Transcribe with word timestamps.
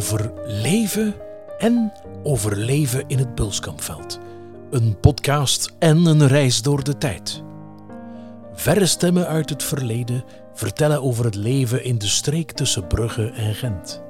over 0.00 0.32
leven 0.44 1.14
en 1.58 1.92
overleven 2.22 3.04
in 3.06 3.18
het 3.18 3.34
Bulskampveld. 3.34 4.18
Een 4.70 5.00
podcast 5.00 5.72
en 5.78 6.04
een 6.06 6.26
reis 6.26 6.62
door 6.62 6.84
de 6.84 6.98
tijd. 6.98 7.42
Verre 8.52 8.86
stemmen 8.86 9.26
uit 9.26 9.50
het 9.50 9.62
verleden 9.62 10.24
vertellen 10.54 11.02
over 11.02 11.24
het 11.24 11.34
leven 11.34 11.84
in 11.84 11.98
de 11.98 12.06
streek 12.06 12.52
tussen 12.52 12.86
Brugge 12.86 13.30
en 13.30 13.54
Gent. 13.54 14.02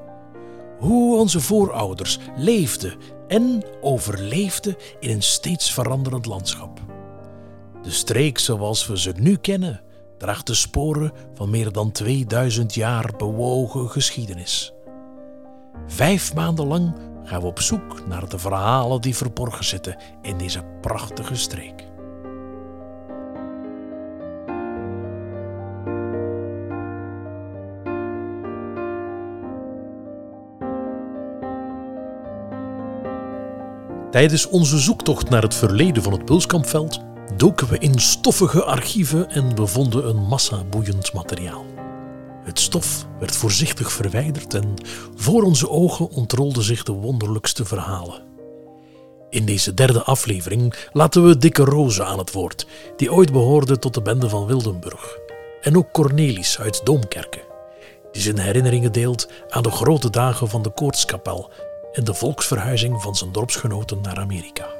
Hoe 0.79 1.19
onze 1.19 1.41
voorouders 1.41 2.19
leefden 2.37 2.95
en 3.29 3.63
overleefden 3.81 4.77
in 5.01 5.11
een 5.11 5.23
steeds 5.23 5.73
veranderend 5.73 6.27
landschap. 6.27 6.81
De 7.83 7.91
streek 7.91 8.39
zoals 8.39 8.87
we 8.87 8.99
ze 8.99 9.13
nu 9.17 9.37
kennen 9.37 9.81
draagt 10.19 10.47
de 10.47 10.55
sporen 10.55 11.13
van 11.35 11.51
meer 11.51 11.73
dan 11.73 11.93
2000 11.93 12.75
jaar 12.75 13.13
bewogen 13.17 13.89
geschiedenis. 13.89 14.73
Vijf 15.87 16.35
maanden 16.35 16.67
lang 16.67 16.95
gaan 17.25 17.41
we 17.41 17.47
op 17.47 17.61
zoek 17.61 18.07
naar 18.07 18.29
de 18.29 18.39
verhalen 18.39 19.01
die 19.01 19.17
verborgen 19.17 19.65
zitten 19.65 19.97
in 20.23 20.39
deze 20.39 20.65
prachtige 20.81 21.35
streek. 21.35 21.89
Tijdens 34.11 34.49
onze 34.49 34.79
zoektocht 34.79 35.31
naar 35.31 35.43
het 35.43 35.55
verleden 35.55 36.03
van 36.03 36.13
het 36.13 36.25
Bulskampveld 36.25 37.01
doken 37.37 37.69
we 37.69 37.79
in 37.79 37.99
stoffige 37.99 38.65
archieven 38.65 39.31
en 39.31 39.55
bevonden 39.55 40.09
een 40.09 40.27
massa 40.27 40.65
boeiend 40.65 41.13
materiaal. 41.13 41.70
Het 42.51 42.61
stof 42.61 43.07
werd 43.19 43.37
voorzichtig 43.37 43.93
verwijderd 43.93 44.55
en 44.55 44.75
voor 45.17 45.43
onze 45.43 45.69
ogen 45.69 46.11
ontrolden 46.11 46.63
zich 46.63 46.83
de 46.83 46.93
wonderlijkste 46.93 47.65
verhalen. 47.65 48.23
In 49.29 49.45
deze 49.45 49.75
derde 49.75 50.03
aflevering 50.03 50.75
laten 50.93 51.27
we 51.27 51.37
Dikke 51.37 51.65
Roze 51.65 52.05
aan 52.05 52.19
het 52.19 52.33
woord, 52.33 52.67
die 52.97 53.13
ooit 53.13 53.33
behoorde 53.33 53.79
tot 53.79 53.95
de 53.95 54.03
bende 54.03 54.29
van 54.29 54.47
Wildenburg. 54.47 55.19
En 55.61 55.77
ook 55.77 55.93
Cornelis 55.93 56.59
uit 56.59 56.81
Doomkerken, 56.85 57.43
die 58.13 58.23
zijn 58.23 58.39
herinneringen 58.39 58.93
deelt 58.93 59.29
aan 59.49 59.63
de 59.63 59.71
grote 59.71 60.11
dagen 60.11 60.49
van 60.49 60.63
de 60.63 60.71
koortskapel 60.71 61.51
en 61.93 62.05
de 62.05 62.15
volksverhuizing 62.15 63.03
van 63.03 63.17
zijn 63.17 63.33
dorpsgenoten 63.33 64.01
naar 64.01 64.19
Amerika. 64.19 64.80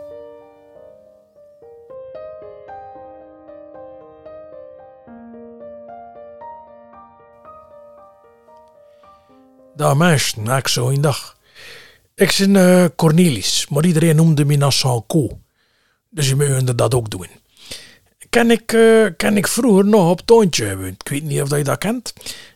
Dag 9.77 9.97
mensen, 9.97 10.47
ik 10.47 10.69
zo 10.69 10.89
een 10.89 11.01
dag. 11.01 11.39
Ik 12.15 12.35
ben 12.39 12.55
uh, 12.55 12.85
Cornelis, 12.97 13.67
maar 13.69 13.85
iedereen 13.85 14.17
noemde 14.17 14.45
me 14.45 14.57
Nassau 14.57 15.03
Co. 15.07 15.41
Dus 16.11 16.29
je 16.29 16.37
moet 16.37 16.79
dat 16.79 16.95
ook 16.95 17.11
doen. 17.11 17.27
Ken 18.31 18.51
ik, 18.51 18.73
uh, 18.73 19.07
ken 19.17 19.37
ik 19.37 19.47
vroeger 19.49 19.85
nog 19.85 20.11
op 20.11 20.21
Toontje 20.21 20.65
hebben. 20.65 20.87
Ik 20.87 21.09
weet 21.09 21.23
niet 21.23 21.43
of 21.43 21.57
je 21.57 21.65
dat 21.65 21.79
kent. 21.79 22.13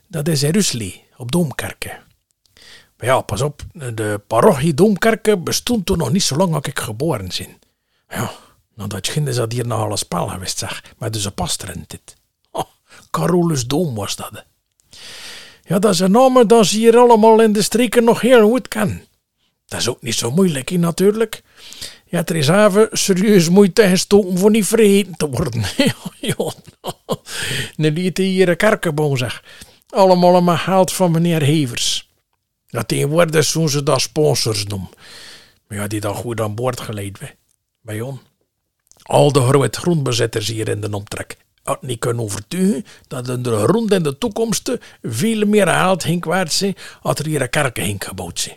Dat 0.09 0.29
is 0.29 0.43
in 0.43 0.53
Rusli, 0.53 1.03
op 1.17 1.33
Doomkerken. 1.33 2.03
Maar 2.97 3.07
ja, 3.07 3.21
pas 3.21 3.41
op, 3.41 3.63
de 3.73 4.21
parochie 4.27 4.75
Doomkerken 4.75 5.45
bestond 5.45 5.87
toen 5.87 5.99
nog 5.99 6.13
niet 6.13 6.23
zo 6.23 6.37
lang 6.37 6.55
als 6.55 6.67
ik 6.67 6.79
geboren 6.79 7.31
ben. 7.39 7.59
Ja, 8.09 8.33
nou 8.75 8.89
dat 8.89 9.11
kind 9.11 9.29
is 9.29 9.37
dat 9.37 9.53
hier 9.53 9.67
nog 9.67 9.81
alles 9.81 10.01
spel 10.01 10.29
geweest, 10.29 10.59
zeg. 10.59 10.85
Maar 10.99 11.11
dus 11.11 11.25
een 11.25 11.35
pastor 11.35 11.71
in 11.71 11.85
dit. 11.87 12.17
Oh, 12.51 12.65
Carolus 13.11 13.67
Doom 13.67 13.95
was 13.95 14.17
dat. 14.17 14.45
Ja, 15.67 15.79
dat 15.79 15.93
is 15.93 16.01
een 16.01 16.11
naam 16.11 16.47
dat 16.47 16.67
ze 16.67 16.77
hier 16.77 16.97
allemaal 16.97 17.41
in 17.41 17.53
de 17.53 17.63
streken 17.63 18.05
nog 18.05 18.21
heel 18.21 18.49
goed 18.49 18.69
kennen. 18.69 19.05
Dat 19.67 19.81
is 19.81 19.89
ook 19.89 20.03
niet 20.03 20.15
zo 20.15 20.31
moeilijk, 20.31 20.71
natuurlijk. 20.71 21.43
Ja, 22.07 22.25
er 22.25 22.37
is 22.37 22.49
even 22.49 22.89
serieus 22.93 23.49
moeite 23.49 23.89
gestoken 23.89 24.39
voor 24.39 24.51
niet 24.51 24.67
vergeten 24.67 25.17
te 25.17 25.29
worden. 25.29 25.63
ja, 26.21 26.53
nu 27.77 27.91
liet 27.91 28.17
hier 28.17 28.49
een 28.49 28.57
kerkenboom, 28.57 29.17
zeg. 29.17 29.45
Allemaal 29.89 30.49
een 30.49 30.59
geld 30.59 30.93
van 30.93 31.11
meneer 31.11 31.43
Hevers. 31.43 32.11
Ja, 32.67 32.83
tegenwoordig 32.83 33.53
doen 33.53 33.69
ze 33.69 33.83
dat 33.83 34.01
sponsors 34.01 34.65
noemen. 34.65 34.91
Maar 35.69 35.79
ja, 35.79 35.87
die 35.87 36.01
dan 36.01 36.15
goed 36.15 36.41
aan 36.41 36.55
boord 36.55 36.81
geleid 36.81 37.19
bij, 37.19 37.37
bij 37.81 38.01
ons. 38.01 38.21
Al 39.03 39.33
de 39.33 39.41
grote 39.41 39.81
grondbezitters 39.81 40.49
hier 40.49 40.69
in 40.69 40.81
de 40.81 40.91
omtrek 40.91 41.37
niet 41.81 41.99
kunnen 41.99 42.23
overtuigen 42.23 42.85
dat 43.09 43.29
in 43.29 43.43
de 43.43 43.57
grond 43.57 43.93
in 43.93 44.03
de 44.03 44.19
toekomst 44.19 44.79
veel 45.03 45.47
meer 45.47 45.67
geld 45.67 46.05
ging 46.05 46.25
waard 46.25 46.53
zijn 46.53 46.77
als 47.03 47.19
er 47.19 47.27
hier 47.27 47.43
een 47.43 47.51
kerk 47.51 47.79
ging 47.79 48.05
gebouwd 48.05 48.41
zijn. 48.41 48.57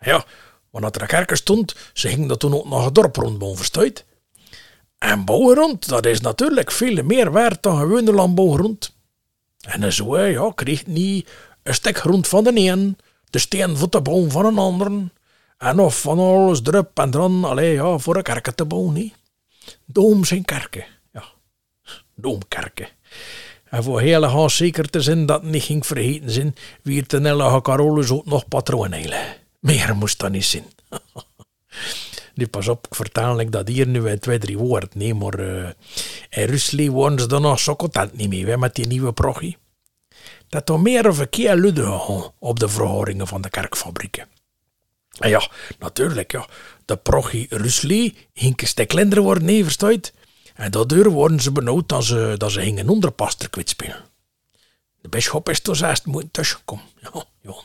Ja, 0.00 0.24
want 0.70 0.84
als 0.84 0.94
er 0.94 1.02
een 1.02 1.08
kerk 1.08 1.36
stond, 1.36 1.74
ze 1.92 2.08
gingen 2.08 2.28
dat 2.28 2.40
toen 2.40 2.54
ook 2.54 2.68
nog 2.68 2.86
een 2.86 2.92
dorp 2.92 3.16
rondbouwen, 3.16 3.58
verstuit. 3.58 4.04
En 4.98 5.24
bouwgrond, 5.24 5.88
dat 5.88 6.06
is 6.06 6.20
natuurlijk 6.20 6.70
veel 6.70 7.04
meer 7.04 7.30
waard 7.30 7.62
dan 7.62 7.78
gewone 7.78 8.12
landbouwgrond. 8.12 8.96
En 9.60 9.92
zo 9.92 10.18
ja, 10.18 10.52
kreeg 10.54 10.86
niet 10.86 11.28
een 11.62 11.74
stuk 11.74 11.98
grond 11.98 12.28
van 12.28 12.44
de 12.44 12.52
een, 12.54 12.98
de 13.30 13.38
steen 13.38 13.76
voor 13.76 13.90
de 13.90 14.00
boom 14.00 14.30
van 14.30 14.44
een 14.44 14.58
ander, 14.58 15.10
en 15.58 15.78
of 15.78 16.00
van 16.00 16.18
alles 16.18 16.62
drup 16.62 16.98
en 16.98 17.10
dran, 17.10 17.44
alleen 17.44 17.72
ja, 17.72 17.98
voor 17.98 18.16
een 18.16 18.22
kerk 18.22 18.50
te 18.50 18.64
bouwen. 18.64 19.12
Doom 19.84 20.24
zijn 20.24 20.44
kerken 20.44 20.84
doomkerken. 22.20 22.88
En 23.64 23.82
voor 23.82 24.00
heel 24.00 24.24
haast 24.24 24.56
zeker 24.56 24.90
te 24.90 25.00
zijn 25.00 25.26
dat 25.26 25.42
het 25.42 25.50
niet 25.50 25.62
ging 25.62 25.86
vergeten 25.86 26.30
zijn, 26.30 26.54
wie 26.82 27.06
ten 27.06 27.62
Carolus 27.62 28.10
ook 28.10 28.26
nog 28.26 28.48
patroon 28.48 28.94
Meer 29.60 29.96
moest 29.96 30.18
dat 30.18 30.30
niet 30.30 30.44
zijn. 30.44 30.64
nu 32.34 32.46
pas 32.46 32.68
op, 32.68 32.86
ik 32.86 32.94
vertaal 32.94 33.40
ik 33.40 33.52
dat 33.52 33.68
hier 33.68 33.86
nu 33.86 34.08
in 34.08 34.18
twee, 34.18 34.38
drie 34.38 34.58
woorden. 34.58 34.88
Nee, 34.94 35.14
maar 35.14 35.40
uh, 35.40 35.68
in 36.28 36.44
Rusland 36.44 36.90
worden 36.90 37.20
ze 37.20 37.26
dan 37.26 37.42
nog 37.42 37.76
content 37.76 38.16
niet 38.16 38.28
mee, 38.28 38.56
met 38.56 38.74
die 38.74 38.86
nieuwe 38.86 39.12
prochie. 39.12 39.56
Dat 40.48 40.68
er 40.68 40.80
meer 40.80 41.08
of 41.08 41.18
een 41.18 41.28
keer 41.28 41.56
ludde 41.56 42.00
op 42.38 42.60
de 42.60 42.68
verhoringen 42.68 43.26
van 43.26 43.40
de 43.40 43.50
kerkfabrieken. 43.50 44.26
En 45.18 45.28
ja, 45.28 45.50
natuurlijk, 45.78 46.32
ja. 46.32 46.46
De 46.84 46.96
prochie 46.96 47.46
Rusli 47.50 48.16
ging 48.34 48.60
een 48.60 48.66
stuk 48.66 48.88
kleiner 48.88 49.20
worden, 49.20 49.44
nee, 49.44 49.64
verstuit. 49.64 50.12
En 50.58 50.70
daardoor 50.70 51.10
worden 51.10 51.40
ze 51.40 51.52
benauwd 51.52 51.88
dat 51.88 52.04
ze, 52.04 52.34
dat 52.36 52.50
ze 52.50 52.84
onder 52.86 53.10
paster 53.10 53.48
spelen. 53.64 54.04
De 55.00 55.08
bisschop 55.08 55.48
is 55.48 55.60
toch 55.60 55.80
eerst 55.80 56.06
moeten 56.06 56.30
tussenkomen. 56.30 56.84
Ja. 57.42 57.62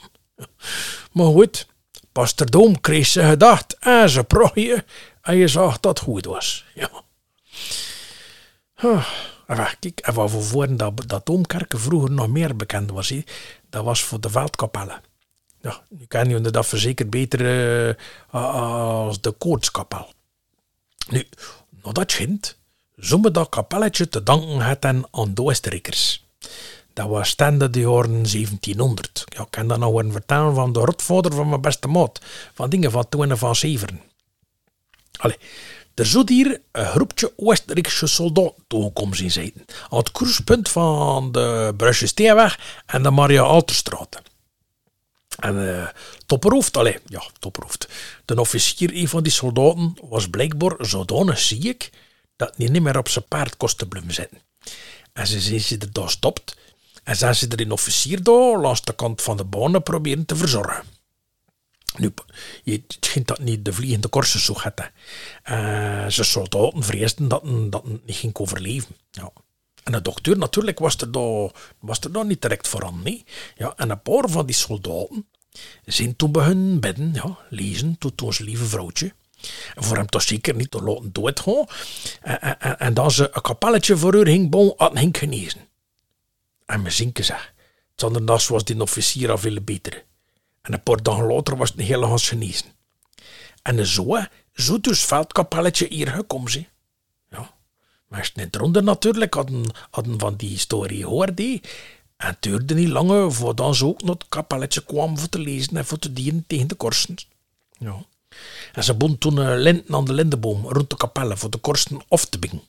Maar 1.12 1.26
goed, 1.26 1.68
paster 2.12 2.52
Doom 2.52 2.82
kreeg 2.82 3.08
ze 3.08 3.24
gedacht 3.24 3.78
en 3.80 4.10
ze 4.10 4.24
prochtje 4.24 4.86
en 5.22 5.36
je 5.36 5.48
zag 5.48 5.80
dat 5.80 5.98
het 5.98 6.08
goed 6.08 6.26
was. 6.26 6.66
Ja. 6.76 6.90
Oh, 8.84 9.06
kijk, 9.80 10.00
en 10.00 10.14
wat 10.14 10.32
voor 10.32 10.78
dat, 10.78 11.04
dat 11.08 11.26
Doomkerken 11.26 11.80
vroeger 11.80 12.12
nog 12.12 12.28
meer 12.28 12.56
bekend 12.56 12.92
was, 12.92 13.14
dat 13.70 13.84
was 13.84 14.04
voor 14.04 14.22
de 14.22 14.30
veldkapellen. 14.30 15.02
Ja, 15.62 15.86
nu 15.90 16.06
ken 16.06 16.30
je 16.30 16.42
dat 16.42 16.66
verzekerd 16.66 17.10
beter 17.10 17.40
uh, 17.88 17.96
als 18.32 19.22
de 19.22 19.32
koortskapel. 19.32 20.14
Nu, 21.10 21.28
nou 21.82 21.94
dat 21.94 22.12
schijnt 22.12 22.62
zonder 22.96 23.34
dat 23.34 23.50
kapelletje 23.50 24.10
te 24.10 24.24
danken 24.24 24.60
hadden 24.60 25.08
aan 25.12 25.34
de 25.34 25.42
Oostenrijkers. 25.42 26.26
Dat 26.94 27.08
was 27.08 27.30
stende 27.30 27.70
de 27.70 27.80
jaren 27.80 28.12
1700. 28.12 29.24
Ja, 29.26 29.42
ik 29.42 29.48
kan 29.50 29.68
dat 29.68 29.80
nog 29.80 29.90
worden 29.92 30.12
vertellen 30.12 30.56
van 30.56 30.74
de 30.74 30.80
rotvader 30.80 31.34
van 31.34 31.50
mijn 31.50 31.62
beste 31.62 31.88
maat. 31.88 32.22
Van 32.54 32.70
dingen 32.70 32.92
van 32.92 33.10
toen 33.10 33.30
en 33.30 33.38
van 33.38 33.56
zeveren. 33.56 34.02
Allee, 35.18 35.38
er 35.94 36.06
zou 36.06 36.24
hier 36.34 36.62
een 36.72 36.86
groepje 36.86 37.34
Oostenrijkse 37.36 38.08
soldaten 38.08 38.64
toegekomen 38.68 39.18
zijn 39.18 39.32
zitten. 39.32 39.66
Aan 39.90 39.98
het 39.98 40.12
kruispunt 40.12 40.70
van 40.70 41.32
de 41.32 41.74
Brusje 41.78 42.08
Steenweg 42.08 42.60
en 42.86 43.04
de 43.04 43.12
Maria 43.12 43.42
Alterstraat. 43.42 44.22
En 45.40 45.56
uh, 45.56 45.88
topperhoofd, 46.26 46.78
allee, 46.78 46.98
ja, 47.06 47.24
topperhoofd. 47.40 47.88
De 48.26 48.40
officier, 48.40 48.90
een 48.94 49.08
van 49.08 49.24
die 49.24 49.32
soldaten, 49.32 49.98
was 50.02 50.30
blijkbaar 50.30 50.76
zodanig 50.80 51.40
ziek 51.40 51.90
dat 52.36 52.54
hij 52.58 52.68
niet 52.68 52.82
meer 52.82 52.98
op 52.98 53.10
zijn 53.10 53.26
paard 53.28 53.58
kost 53.58 53.78
te 53.78 53.88
blijven 53.88 54.14
zitten. 54.14 54.42
En 55.14 55.28
ze 55.28 55.40
zien 55.40 55.62
ze 55.62 55.78
er 55.78 55.92
daar 55.92 56.10
stopt 56.10 56.58
en 57.04 57.16
zijn 57.16 57.36
ze 57.36 57.48
er 57.48 57.62
een 57.62 57.72
officier 57.72 58.24
daar 58.24 58.60
langs 58.60 58.82
de 58.82 58.96
kant 58.96 59.22
van 59.22 59.38
de 59.38 59.44
banen 59.44 59.84
proberen 59.84 60.26
te 60.26 60.36
verzorgen. 60.36 60.84
Nu, 61.98 62.14
je 62.64 62.84
schijnt 62.88 63.28
dat 63.28 63.40
niet 63.40 63.66
de 63.66 63.74
vliegende 63.74 64.08
korsen 64.08 64.40
zo 64.40 64.54
gaat. 64.54 64.92
Uh, 65.50 66.08
ze 66.08 66.24
soldaten 66.24 66.84
vreesden 66.84 67.28
dat 67.28 67.42
dat 67.72 67.86
niet 67.86 68.02
ging 68.06 68.36
overleven. 68.36 68.96
Ja. 69.12 69.32
En 69.84 69.92
de 69.92 70.02
dokter 70.02 70.38
natuurlijk 70.38 70.80
was 70.80 70.98
er 70.98 71.12
daar, 71.12 71.52
was 71.80 72.00
er 72.00 72.12
daar 72.12 72.26
niet 72.26 72.42
direct 72.42 72.68
vooraan. 72.68 73.02
Nee. 73.04 73.26
Ja, 73.56 73.74
en 73.76 73.90
een 73.90 74.02
paar 74.02 74.30
van 74.30 74.46
die 74.46 74.56
soldaten 74.56 75.28
zijn 75.86 76.16
toen 76.16 76.32
bij 76.32 76.46
hun 76.46 76.80
bedden 76.80 77.14
ja, 77.14 77.38
lezen 77.50 77.98
tot 77.98 78.22
onze 78.22 78.44
lieve 78.44 78.66
vrouwtje 78.66 79.14
voor 79.76 79.98
hem 79.98 80.08
toch 80.08 80.22
zeker 80.22 80.56
niet 80.56 80.72
te 80.72 80.82
laten 80.82 81.12
doodgaan. 81.12 81.66
En, 82.22 82.60
en, 82.60 82.80
en 82.80 82.94
dan 82.94 83.12
ze 83.12 83.30
een 83.32 83.42
kapelletje 83.42 83.98
voor 83.98 84.16
u 84.16 84.24
ging 84.24 84.50
bouwen, 84.50 84.74
had 84.78 84.98
genezen. 85.12 85.68
En 86.66 86.82
me 86.82 86.90
zinken 86.90 87.26
zeg, 87.26 87.54
zonder 87.96 88.26
dat 88.26 88.48
was 88.48 88.64
die 88.64 88.82
officier 88.82 89.32
al 89.32 89.38
veel 89.38 89.62
beter. 89.62 90.04
En 90.62 90.74
een 90.74 90.84
paar 90.84 91.04
dagen 91.04 91.26
later 91.26 91.58
was 91.58 91.70
het 91.70 91.80
een 91.80 91.86
hele 91.86 92.06
hans 92.06 92.28
genezen. 92.28 92.66
En 93.62 93.86
zo, 93.86 94.18
zo 94.54 94.80
dus 94.80 95.06
veldkapelletje 95.06 95.88
hier 95.90 96.08
gekomen, 96.08 96.52
ze. 96.52 96.66
Ja. 97.30 97.54
Maar 98.08 98.32
in 98.36 98.42
het 98.42 98.56
ronde 98.56 98.82
natuurlijk 98.82 99.34
hadden, 99.34 99.66
hadden 99.90 100.20
van 100.20 100.36
die 100.36 100.50
historie 100.50 101.02
gehoord, 101.02 101.40
En 101.40 101.62
het 102.18 102.42
duurde 102.42 102.74
niet 102.74 102.90
lang 102.90 103.36
voordat 103.36 103.76
ze 103.76 103.86
ook 103.86 104.02
naar 104.02 104.14
het 104.14 104.30
kapelletje 104.30 104.84
kwam 104.84 105.18
voor 105.18 105.30
te 105.30 105.40
lezen 105.40 105.78
en 105.78 105.86
voor 105.86 106.00
te 106.00 106.14
dienen 106.14 106.44
tegen 106.48 106.68
de 106.68 106.76
korsen. 106.76 107.16
Ja. 107.78 108.06
En 108.74 108.84
ze 108.84 108.94
bond 108.94 109.20
toen 109.20 109.38
een 109.38 109.58
linten 109.58 109.96
aan 109.96 110.06
de 110.06 110.14
lindeboom 110.14 110.68
rond 110.68 110.90
de 110.90 110.98
kapelle 110.98 111.38
voor 111.38 111.50
de 111.50 111.58
korsten 111.58 112.02
af 112.08 112.26
te 112.26 112.40
bingen. 112.40 112.62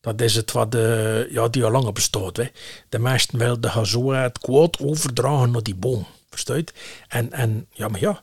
Dat 0.00 0.20
is 0.20 0.34
het 0.34 0.52
wat 0.52 0.72
de, 0.72 1.28
ja, 1.30 1.48
die 1.48 1.64
al 1.64 1.70
langer 1.70 1.92
bestaat. 1.92 2.36
Hè. 2.36 2.48
De 2.88 2.98
meesten 2.98 3.38
wilden 3.38 3.70
gaan 3.70 3.86
zo 3.86 4.12
het 4.12 4.38
kwaad 4.38 4.78
overdragen 4.78 5.50
naar 5.50 5.62
die 5.62 5.74
boom. 5.74 6.06
Verstuit? 6.30 6.72
En, 7.08 7.32
en 7.32 7.66
ja, 7.70 7.88
maar 7.88 8.00
ja, 8.00 8.10
als 8.10 8.22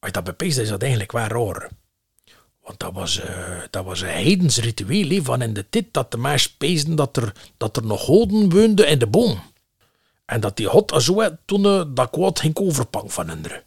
je 0.00 0.10
dat 0.10 0.24
bepeest, 0.24 0.58
is 0.58 0.68
dat 0.68 0.82
eigenlijk 0.82 1.12
wel 1.12 1.26
raar. 1.26 1.70
Want 2.62 2.78
dat 2.78 2.92
was, 2.92 3.20
dat 3.70 3.84
was 3.84 4.00
een 4.00 4.08
heidens 4.08 4.58
ritueel 4.58 5.22
van 5.22 5.42
in 5.42 5.54
de 5.54 5.68
tijd 5.68 5.86
dat 5.90 6.10
de 6.10 6.18
meesten 6.18 6.56
pezen 6.56 6.94
dat 6.96 7.16
er, 7.16 7.32
dat 7.56 7.76
er 7.76 7.86
nog 7.86 8.04
goden 8.04 8.50
woonden 8.50 8.88
in 8.88 8.98
de 8.98 9.06
boom. 9.06 9.42
En 10.24 10.40
dat 10.40 10.56
die 10.56 10.68
hot 10.68 11.02
zo 11.02 11.36
toen 11.44 11.62
dat 11.94 12.10
kwaad 12.10 12.40
ging 12.40 12.56
overpakken 12.56 13.10
van 13.10 13.30
anderen. 13.30 13.62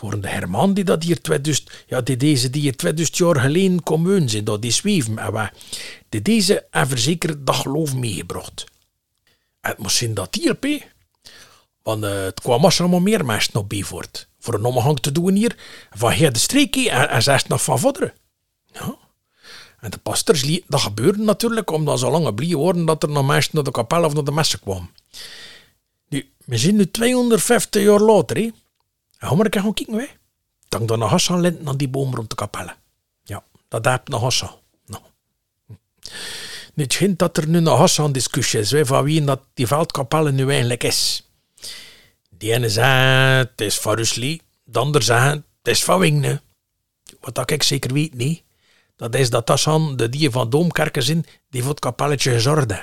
Waren 0.00 0.20
de 0.20 0.28
Herman 0.28 0.74
die 0.74 0.84
dat 0.84 1.02
hier 1.02 1.20
2000, 1.20 1.70
ja, 1.86 2.00
die 2.00 2.16
deze 2.16 2.50
die 2.50 2.62
hier 2.62 2.76
2000 2.76 3.16
jaar 3.16 3.40
geleden 3.40 3.82
komen 3.82 4.28
zijn, 4.28 4.44
dat 4.44 4.62
die 4.62 4.70
zweven. 4.70 5.18
En 5.18 5.50
die 6.08 6.22
deze 6.22 6.66
hebben 6.70 6.98
zeker 6.98 7.44
dat 7.44 7.54
geloof 7.54 7.94
meegebracht. 7.94 8.64
En 9.60 9.70
het 9.70 9.78
moest 9.78 9.96
zijn 9.96 10.14
dat 10.14 10.34
hier. 10.34 10.56
Want 11.82 12.04
uh, 12.04 12.22
het 12.22 12.40
kwam 12.40 12.64
allemaal 12.64 13.00
meer 13.00 13.24
mensen 13.24 13.50
nog 13.54 13.66
bij 13.66 13.82
voort. 13.82 14.28
Voor 14.38 14.54
een 14.54 14.64
omgang 14.64 15.00
te 15.00 15.12
doen 15.12 15.34
hier, 15.34 15.56
van 15.90 16.10
heel 16.10 16.32
de 16.32 16.38
streekje 16.38 16.90
en, 16.90 17.08
en 17.08 17.22
zegt 17.22 17.48
nog 17.48 17.62
van 17.62 17.78
vodderen. 17.78 18.12
Ja. 18.72 18.96
En 19.80 19.90
de 19.90 19.98
pastors 19.98 20.60
dat 20.66 20.80
gebeuren 20.80 21.24
natuurlijk, 21.24 21.70
omdat 21.70 21.98
ze 21.98 22.10
lang 22.10 22.34
blij 22.34 22.54
worden 22.54 22.84
dat 22.84 23.02
er 23.02 23.08
nog 23.08 23.26
mensen 23.26 23.50
naar 23.54 23.64
de 23.64 23.70
kapel 23.70 24.04
of 24.04 24.14
naar 24.14 24.24
de 24.24 24.32
messen 24.32 24.60
kwamen. 24.60 24.90
Nu, 26.08 26.30
we 26.44 26.58
zijn 26.58 26.76
nu 26.76 26.90
250 26.90 27.82
jaar 27.82 28.00
later. 28.00 28.50
Ja, 29.18 29.34
maar 29.34 29.46
ik 29.46 29.54
gewoon 29.54 29.74
kijken, 29.74 29.98
hè. 29.98 30.06
Dan 30.68 30.86
dan 30.86 30.98
nog 30.98 31.10
Hassan 31.10 31.40
lint 31.40 31.68
aan 31.68 31.76
die 31.76 31.88
boom 31.88 32.14
rond 32.14 32.30
de 32.30 32.36
kapelle. 32.36 32.74
Ja, 33.22 33.44
dat 33.68 33.84
heb 33.84 34.08
nog 34.08 34.20
Hassan. 34.22 34.50
Nou. 34.86 35.02
Niet 36.74 36.92
schijnt 36.92 37.18
dat 37.18 37.36
er 37.36 37.48
nu 37.48 37.60
nog 37.60 37.78
Hassan 37.78 38.12
discussie 38.12 38.60
is, 38.60 38.74
van 38.88 39.04
wie 39.04 39.24
dat 39.24 39.40
die 39.54 39.66
veldkapelle 39.66 40.32
nu 40.32 40.48
eigenlijk 40.48 40.84
is. 40.84 41.28
Die 42.30 42.52
ene 42.52 42.70
zei, 42.70 43.38
het 43.38 43.60
is 43.60 43.78
van 43.78 43.94
Rusli. 43.94 44.40
De 44.64 44.78
ander 44.78 45.02
zei, 45.02 45.30
het 45.30 45.68
is 45.68 45.84
van 45.84 45.98
Wingne. 45.98 46.40
Wat 47.20 47.50
ik 47.50 47.62
zeker 47.62 47.92
weet 47.92 48.14
niet. 48.14 48.42
Dat 48.96 49.14
is 49.14 49.30
dat 49.30 49.48
Hassan, 49.48 49.96
de 49.96 50.08
die 50.08 50.30
van 50.30 50.50
Doomkerken 50.50 51.02
zijn, 51.02 51.26
die 51.50 51.62
voor 51.62 51.70
het 51.70 51.80
kapelletje 51.80 52.32
gezorgd 52.32 52.74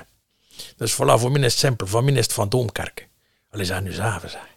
Dus 0.77 0.93
voilà, 0.93 1.19
voor 1.19 1.31
mij 1.31 1.41
is 1.41 1.51
het 1.51 1.61
simpel. 1.61 1.87
Voor 1.87 2.03
mij 2.03 2.13
is 2.13 2.23
het 2.23 2.33
van 2.33 2.49
Doomkerken. 2.49 3.05
Alleen 3.49 3.65
zijn 3.65 3.83
nu 3.83 3.91
zaven, 3.91 4.29
zeg. 4.29 4.54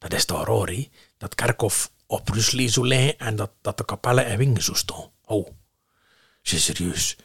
Dat 0.00 0.12
is 0.12 0.24
toch 0.24 0.46
raar? 0.46 0.86
Dat 1.18 1.34
kerkhof 1.34 1.90
op 2.06 2.28
Rusli 2.28 2.68
zo 2.68 2.82
liggen 2.84 3.18
en 3.18 3.36
dat, 3.36 3.50
dat 3.60 3.76
de 3.76 3.84
kapellen 3.84 4.26
in 4.26 4.38
Wingen 4.38 4.62
zo 4.62 4.74
staan. 4.74 5.10
Oh, 5.24 5.48
is 6.42 6.64
serieus. 6.64 7.16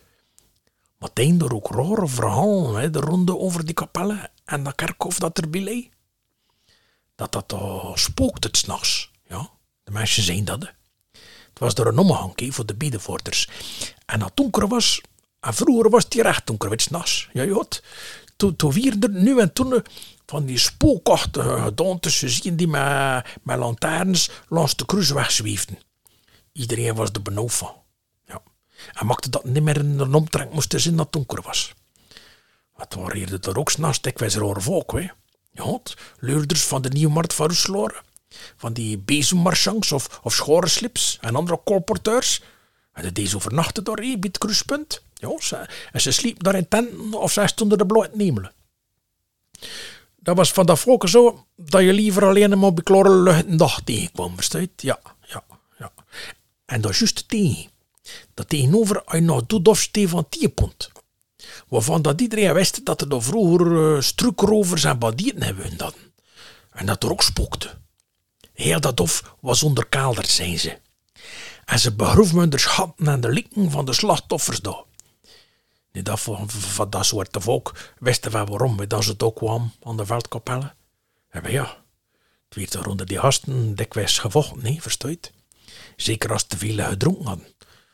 Maar 0.98 1.10
denk 1.14 1.42
er 1.42 1.54
ook 1.54 1.72
rare 1.72 2.08
verhalen, 2.08 2.82
hè, 2.82 2.90
de 2.90 3.00
ronde 3.00 3.38
over 3.38 3.66
die 3.66 3.74
kapellen 3.74 4.32
en 4.46 4.64
dat 4.64 4.76
kerkhof 4.76 5.20
dat 5.20 5.38
erbij 5.38 5.62
ligt. 5.62 5.90
Dat 7.16 7.32
dat 7.32 7.54
uh, 7.54 7.96
spookt 7.96 8.44
het 8.44 8.58
s'nachts. 8.58 9.12
Ja, 9.28 9.50
de 9.84 9.92
meisjes 9.92 10.26
zijn 10.26 10.46
dat. 10.46 10.74
Het 11.50 11.60
was 11.60 11.74
door 11.76 11.88
een 11.88 11.98
omhang 11.98 12.34
voor 12.54 12.66
de 12.66 12.76
biedenvoorters. 12.76 13.50
En 14.06 14.20
dat 14.20 14.32
donker 14.34 14.68
was, 14.68 15.02
en 15.40 15.54
vroeger 15.54 15.90
was 15.90 16.04
het 16.04 16.14
hier 16.14 16.26
echt 16.26 16.48
donker, 16.48 16.82
s'nachts. 16.82 17.30
Ja, 17.34 17.44
ja, 17.44 17.66
toen, 18.36 18.56
toen 18.56 18.74
er 19.00 19.10
nu 19.10 19.40
en 19.40 19.54
toen 19.54 19.84
van 20.26 20.46
die 20.46 20.58
spookachtige 20.58 21.62
gedaantes 21.62 22.20
zien 22.20 22.56
die 22.56 22.68
met, 22.68 23.26
met 23.44 23.58
lantaarns 23.58 24.30
langs 24.48 24.76
de 24.76 24.86
kruisweg 24.86 25.32
zweefden. 25.32 25.80
Iedereen 26.52 26.96
was 26.96 27.10
er 27.14 27.22
benauwd 27.22 27.54
van. 27.54 27.74
Ja. 28.26 28.42
En 28.94 29.06
maakte 29.06 29.30
dat 29.30 29.44
niet 29.44 29.64
meer 29.64 29.78
in 29.78 30.00
een 30.00 30.14
omtrek 30.14 30.52
moest 30.54 30.74
zien 30.78 30.96
dat 30.96 31.06
het 31.06 31.14
donker 31.14 31.42
was. 31.42 31.74
Het 32.76 32.94
waren 32.94 33.18
hier 33.18 33.48
er 33.48 33.58
ook 33.58 33.72
s'nachts 33.72 34.02
dikwijls 34.02 34.36
rare 34.36 34.62
volk, 34.62 34.92
hè. 34.92 35.08
Ja, 35.52 35.80
leurders 36.20 36.64
van 36.64 36.82
de 36.82 36.90
Nieuwmarkt 36.90 37.34
van 37.34 37.48
Rusloren. 37.48 38.02
Van 38.58 38.74
die 38.74 38.98
bezemmarchands 38.98 39.92
of, 39.92 40.20
of 40.24 40.34
schorenslips 40.34 41.18
en 41.22 41.36
andere 41.36 41.60
colporteurs. 41.66 42.42
En 42.94 43.14
deze 43.14 43.36
overnachten 43.36 43.84
daar 43.84 43.96
bij 43.96 44.18
het 44.20 44.38
kruispunt. 44.38 45.02
Ja, 45.14 45.40
ze, 45.40 45.70
en 45.92 46.02
ze 46.02 46.12
sliepen 46.12 46.44
daar 46.44 46.56
in 46.56 46.68
tenten 46.68 47.14
of 47.14 47.32
ze 47.32 47.48
stonden 47.48 47.78
de 47.78 47.86
bloot 47.86 48.16
nemelen. 48.16 48.52
Dat 50.26 50.38
was 50.38 50.52
van 50.52 50.66
vroeger 50.78 51.10
zo 51.10 51.46
dat 51.56 51.82
je 51.82 51.94
liever 51.94 52.26
alleen 52.26 52.60
maar 52.60 52.74
bij 52.74 52.84
lucht 53.10 53.46
een 53.46 53.58
dag 53.58 53.82
tegenkwam, 53.84 54.36
verstaat? 54.36 54.70
Ja, 54.76 55.00
ja, 55.22 55.44
ja. 55.80 55.92
En 56.66 56.82
dat 56.82 56.92
is 56.92 57.00
juist 57.00 57.28
tegen. 57.28 57.70
Dat 58.34 58.50
tegenover 58.50 59.04
je 59.06 59.20
nog 59.20 59.44
of 59.68 59.90
van 59.94 60.30
Tierpont. 60.30 60.92
Waarvan 61.68 62.02
dat 62.02 62.22
iedereen 62.22 62.54
wist 62.54 62.86
dat 62.86 63.02
er 63.02 63.24
vroeger 63.24 63.68
uh, 63.68 64.02
strukrovers 64.02 64.84
en 64.84 65.00
badieten 65.00 65.44
hebben 65.44 65.78
dan. 65.78 65.94
En 66.72 66.86
dat 66.86 67.04
er 67.04 67.12
ook 67.12 67.24
spookte. 67.24 67.70
Heel 68.54 68.80
dat 68.80 68.98
dof 68.98 69.36
was 69.40 69.64
onder 69.64 69.86
zijn 70.26 70.60
ze. 70.60 70.78
En 71.66 71.80
ze 71.80 71.96
begroeven 71.96 72.50
de 72.50 72.58
schatten 72.58 73.08
en 73.08 73.22
de 73.22 73.30
likken 73.30 73.72
van 73.72 73.86
de 73.86 73.94
slachtoffers 73.94 74.60
daar. 74.60 74.84
Dat 76.04 76.20
van, 76.20 76.50
van 76.50 76.90
dat 76.90 77.06
soort 77.06 77.38
volk 77.40 77.94
wisten 78.00 78.32
we 78.32 78.44
waarom 78.44 78.78
we 78.78 78.88
dat 78.88 79.04
ze 79.04 79.10
het 79.10 79.24
ook 79.24 79.36
kwam 79.36 79.74
aan 79.84 79.98
de 79.98 80.06
veldkapellen. 80.06 80.76
En 81.30 81.52
ja, 81.52 81.78
het 82.48 82.56
werd 82.56 82.74
er 82.74 82.88
onder 82.90 83.06
die 83.06 83.20
gasten 83.20 83.76
dikwijls 83.76 84.20
gevochten, 84.20 84.64
nee, 84.64 84.82
verstuit. 84.82 85.32
Zeker 85.96 86.32
als 86.32 86.44
te 86.44 86.58
veel 86.58 86.86
gedronken 86.86 87.26
hadden. 87.26 87.48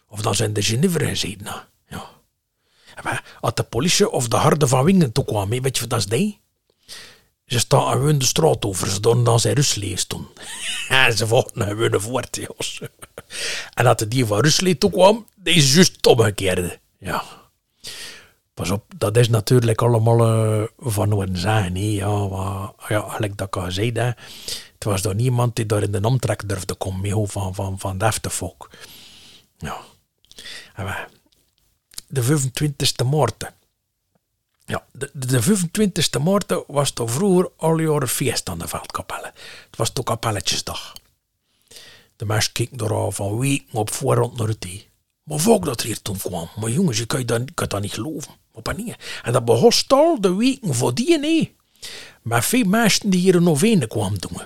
Of 0.08 0.22
dan 0.22 0.36
zijn 0.36 0.54
de 0.54 0.62
Genevre 0.62 1.06
gezeten. 1.06 1.46
Ja. 1.88 2.10
En 2.96 3.22
als 3.40 3.54
de 3.56 3.64
politie 3.64 4.10
of 4.10 4.28
de 4.28 4.36
harde 4.36 4.68
van 4.68 4.84
Wingen 4.84 5.12
toe 5.12 5.26
kwam, 5.26 5.50
weet 5.50 5.78
je 5.78 5.88
wat 5.88 5.90
dat 5.90 6.12
is? 6.12 6.40
Ze 7.46 7.60
staan 7.60 7.92
gewoon 7.92 8.18
de 8.18 8.26
straat 8.26 8.66
over, 8.66 8.90
ze 8.90 9.00
doen 9.00 9.24
dan 9.24 9.40
zijn 9.40 9.56
toen. 10.08 10.28
en 10.88 11.14
ze 11.18 11.28
vochten 11.28 11.68
gewoon 11.68 12.02
voort, 12.02 12.36
jongens. 12.48 12.82
en 13.74 13.86
als 13.86 13.98
de 13.98 14.08
die 14.08 14.26
van 14.26 14.40
Ruslee 14.40 14.78
toe 14.78 14.92
kwam, 14.92 15.28
die 15.36 15.54
is 15.54 15.74
juist 15.74 16.08
omgekeerde. 16.08 16.80
Ja. 16.98 17.24
Pas 18.54 18.72
op, 18.72 18.84
dat 18.98 19.18
is 19.18 19.30
natuurlijk 19.30 19.82
allemaal 19.82 20.52
uh, 20.60 20.68
van 20.78 21.22
een 21.22 21.38
zijn. 21.38 21.76
Ja, 21.76 22.28
wat, 22.28 22.74
ja, 22.88 23.10
gelijk 23.10 23.38
dat 23.38 23.48
ik 23.48 23.56
al 23.56 23.72
het 24.74 24.84
was 24.84 25.02
door 25.02 25.16
niemand 25.16 25.56
die 25.56 25.66
daar 25.66 25.84
in 25.84 25.92
de 25.92 26.02
omtrek 26.02 26.50
durfde 26.50 26.76
komen 26.76 27.30
van, 27.30 27.56
van, 27.56 27.80
van 27.80 27.98
de 27.98 28.30
volk. 28.30 28.70
Ja. 29.58 29.78
De 32.08 32.24
25e 32.24 33.06
maart. 33.10 33.52
Ja, 34.66 34.86
de, 34.92 35.10
de 35.14 35.44
25e 35.44 36.22
maart 36.24 36.64
was 36.68 36.92
toch 36.92 37.12
vroeger 37.12 37.52
al 37.58 37.80
jaren 37.80 38.08
feest 38.08 38.50
aan 38.50 38.60
de 38.60 38.68
veldkapellen. 38.68 39.32
Het 39.70 39.78
was 39.78 39.90
toch 39.90 40.06
kapelletjesdag. 40.06 40.94
De 42.16 42.26
mensen 42.26 42.52
keken 42.52 42.78
er 42.78 42.94
al 42.94 43.12
van 43.12 43.40
weken 43.40 43.74
op 43.74 43.92
voorhand 43.92 44.38
naar 44.38 44.48
het. 44.48 44.90
Maar 45.32 45.40
volk 45.40 45.66
dat 45.66 45.80
er 45.80 45.86
hier 45.86 46.02
toen 46.02 46.18
kwam. 46.18 46.50
Maar 46.56 46.70
jongens, 46.70 46.98
je 46.98 47.06
kan, 47.06 47.26
dat, 47.26 47.42
kan 47.54 47.68
dat 47.68 47.82
niet 47.82 47.94
geloven. 47.94 48.32
Op 48.52 48.68
een 48.68 48.96
En 49.24 49.34
dat 49.34 49.46
begon 49.46 49.72
al 49.88 50.22
de 50.22 50.36
weken 50.36 50.74
voor 50.74 50.94
die 50.94 51.20
nee. 51.20 51.56
Maar 52.22 52.44
veel 52.44 52.64
mensen 52.64 53.10
die 53.10 53.20
hier 53.20 53.36
een 53.36 53.44
novene 53.44 53.88
kwamen 53.88 54.20
doen. 54.20 54.42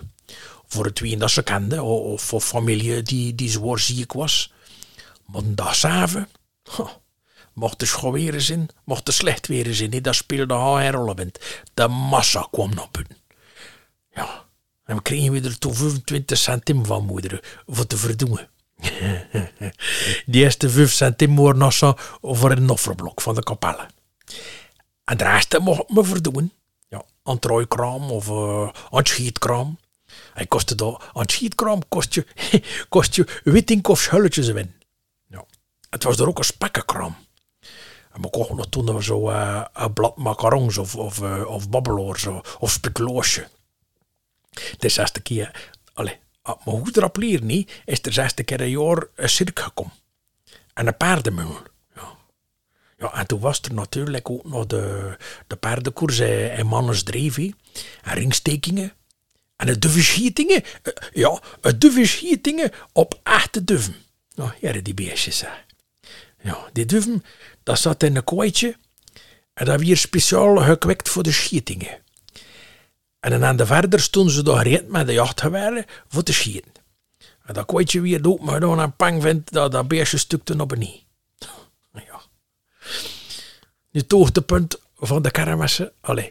Voor 0.67 0.85
het 0.85 0.99
wie 0.99 1.17
dat 1.17 1.31
ze 1.31 1.43
kenden, 1.43 1.83
of 1.83 2.21
voor 2.21 2.41
familie 2.41 3.01
die, 3.01 3.35
die 3.35 3.49
zwaar 3.49 3.79
ziek 3.79 4.13
was. 4.13 4.53
Maar 5.25 5.41
een 5.41 5.55
dag 5.55 5.75
samen, 5.75 6.27
mocht 7.53 7.79
de 7.79 7.85
schoon 7.85 8.11
weer 8.11 8.41
zijn, 8.41 8.67
mocht 8.83 9.05
de 9.05 9.11
slecht 9.11 9.47
weer 9.47 9.73
zijn, 9.73 10.01
dat 10.01 10.15
speelde 10.15 10.53
geen 10.53 10.91
rol 10.91 11.13
bent. 11.13 11.39
De 11.73 11.87
massa 11.87 12.47
kwam 12.51 12.69
naar 12.73 12.87
buiten. 12.91 13.17
Ja, 14.11 14.45
en 14.85 14.95
we 14.95 15.01
kregen 15.01 15.31
weer 15.31 15.45
er 15.45 15.57
toen 15.57 15.75
25 15.75 16.37
centim 16.37 16.85
van 16.85 17.05
moeder 17.05 17.63
voor 17.67 17.87
te 17.87 17.97
verdoen. 17.97 18.39
Die 20.25 20.43
eerste 20.43 20.69
5 20.69 20.91
centim 20.91 21.35
waren 21.35 21.57
nog 21.57 21.95
voor 22.21 22.51
een 22.51 22.69
offerblok 22.69 23.21
van 23.21 23.35
de 23.35 23.43
kapelle. 23.43 23.87
En 25.03 25.17
de 25.17 25.23
rest 25.23 25.59
mocht 25.59 25.89
me 25.89 26.03
verdoen. 26.03 26.51
Ja, 26.87 27.03
aan 27.23 27.39
of 28.09 28.27
uh, 28.27 28.69
aan 28.91 29.05
schietkraam. 29.05 29.77
En 30.33 30.47
kostte 30.47 30.75
dat, 30.75 31.03
aan 31.13 31.29
schietkraam 31.29 31.87
kost 31.87 32.13
je, 32.13 32.25
kost 32.89 33.15
je 33.15 33.41
witink 33.43 33.87
of 33.87 33.99
schulletjes 33.99 34.49
win. 34.49 34.73
Ja. 35.27 35.45
Het 35.89 36.03
was 36.03 36.19
er 36.19 36.27
ook 36.27 36.37
een 36.37 36.43
spekkenkraam. 36.43 37.15
En 38.13 38.21
we 38.21 38.29
kochten 38.29 38.55
nog 38.55 38.67
toen 38.69 39.03
zo 39.03 39.29
uh, 39.29 39.65
een 39.73 39.93
blad 39.93 40.17
macarons 40.17 40.77
of, 40.77 40.95
of, 40.95 41.21
uh, 41.21 41.47
of 41.47 41.69
babbeloors 41.69 42.25
of, 42.25 42.55
of. 42.59 42.79
De 44.77 44.89
zesde 44.89 45.19
keer, 45.19 45.71
allee, 45.93 46.19
als 46.45 46.57
mijn 46.65 46.77
goed 46.77 46.97
erop 46.97 47.17
leer 47.17 47.43
niet, 47.43 47.71
is 47.85 48.01
de 48.01 48.11
zesde 48.11 48.43
keer 48.43 48.61
een 48.61 48.69
jaar 48.69 49.03
een 49.15 49.29
cirk 49.29 49.59
gekomen. 49.59 49.93
En 50.73 50.87
een 50.87 50.97
paardenmul. 50.97 51.57
Ja. 51.95 52.17
ja, 52.97 53.13
en 53.13 53.27
toen 53.27 53.39
was 53.39 53.61
er 53.61 53.73
natuurlijk 53.73 54.29
ook 54.29 54.45
nog 54.45 54.65
de, 54.65 55.17
de 55.47 55.55
paardenkoers 55.55 56.19
en 56.19 56.67
mannesdreven. 56.67 57.55
En 58.03 58.13
ringstekingen. 58.13 58.93
En 59.55 59.65
de 59.65 59.79
duvenschietingen. 59.79 60.63
Eh, 60.63 60.93
ja, 61.13 61.41
de 61.61 61.77
duvenschietingen 61.77 62.71
op 62.91 63.19
echte 63.23 63.63
duven. 63.63 63.95
Nou, 64.35 64.51
hier 64.59 64.83
die 64.83 64.93
beestjes. 64.93 65.41
Hè. 65.41 65.49
Ja, 66.41 66.69
die 66.73 66.85
duven, 66.85 67.23
dat 67.63 67.79
zat 67.79 68.03
in 68.03 68.15
een 68.15 68.23
kooitje. 68.23 68.75
En 69.53 69.65
dat 69.65 69.79
weer 69.79 69.97
speciaal 69.97 70.57
gekweekt 70.57 71.09
voor 71.09 71.23
de 71.23 71.31
schietingen. 71.31 72.03
En 73.25 73.43
aan 73.43 73.55
de 73.55 73.65
verder 73.65 73.99
stonden 73.99 74.33
ze 74.33 74.43
daar 74.43 74.57
gereed 74.57 74.89
met 74.89 75.07
de 75.07 75.13
jachtgeweren 75.13 75.85
voor 76.07 76.23
te 76.23 76.33
schieten. 76.33 76.71
En 77.45 77.53
dat 77.53 77.65
kooitje 77.65 78.01
weer 78.01 78.21
doet, 78.21 78.41
maar 78.41 78.59
dan 78.59 78.79
een 78.79 78.95
pang 78.95 79.21
vindt 79.21 79.51
dat 79.51 79.71
dat 79.71 79.87
beestje 79.87 80.17
stukte 80.17 80.61
op 80.61 80.71
een 80.71 80.79
niet. 80.79 81.03
Ja. 81.93 82.21
Het 83.91 84.11
hoogtepunt 84.11 84.79
van 84.97 85.21
de 85.21 85.31
kermissen, 85.31 85.91
allez, 86.01 86.29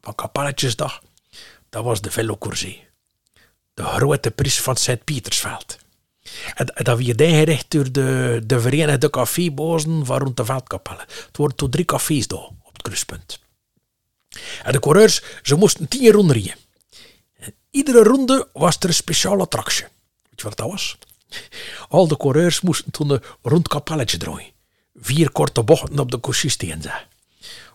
van 0.00 0.14
Kapelletjesdag, 0.14 1.02
dat 1.68 1.84
was 1.84 2.00
de 2.00 2.10
Velocoursée. 2.10 2.86
De 3.74 3.82
grote 3.82 4.30
prijs 4.30 4.60
van 4.60 4.76
Sint-Pietersveld. 4.76 5.78
En, 6.54 6.66
dat 6.74 6.98
weer 6.98 7.20
ingericht 7.20 7.70
door 7.70 7.92
de, 7.92 8.40
de 8.46 8.60
Verenigde 8.60 9.10
Cafébozen 9.10 10.06
van 10.06 10.18
rond 10.18 10.36
de 10.36 10.44
Veldkapelle. 10.44 11.04
Het 11.26 11.36
worden 11.36 11.56
toen 11.56 11.70
drie 11.70 11.84
cafés 11.84 12.26
daar, 12.26 12.38
op 12.38 12.72
het 12.72 12.82
kruispunt. 12.82 13.42
En 14.62 14.72
de 14.72 14.80
coureurs, 14.80 15.22
ze 15.42 15.54
moesten 15.54 15.88
tien 15.88 16.12
ronden 16.12 16.36
rijden. 16.36 16.56
iedere 17.70 18.02
ronde 18.02 18.48
was 18.52 18.76
er 18.78 18.88
een 18.88 18.94
speciale 18.94 19.42
attractie. 19.42 19.84
Weet 20.30 20.40
je 20.40 20.44
wat 20.44 20.56
dat 20.56 20.70
was? 20.70 20.98
Al 21.88 22.08
de 22.08 22.16
coureurs 22.16 22.60
moesten 22.60 22.92
toen 22.92 23.10
een 23.10 23.22
rond 23.42 23.68
kapelletje 23.68 24.16
draaien. 24.16 24.52
Vier 24.94 25.30
korte 25.30 25.62
bochten 25.62 25.98
op 25.98 26.10
de 26.10 26.20
couchiste 26.20 26.66
zijn. 26.66 27.06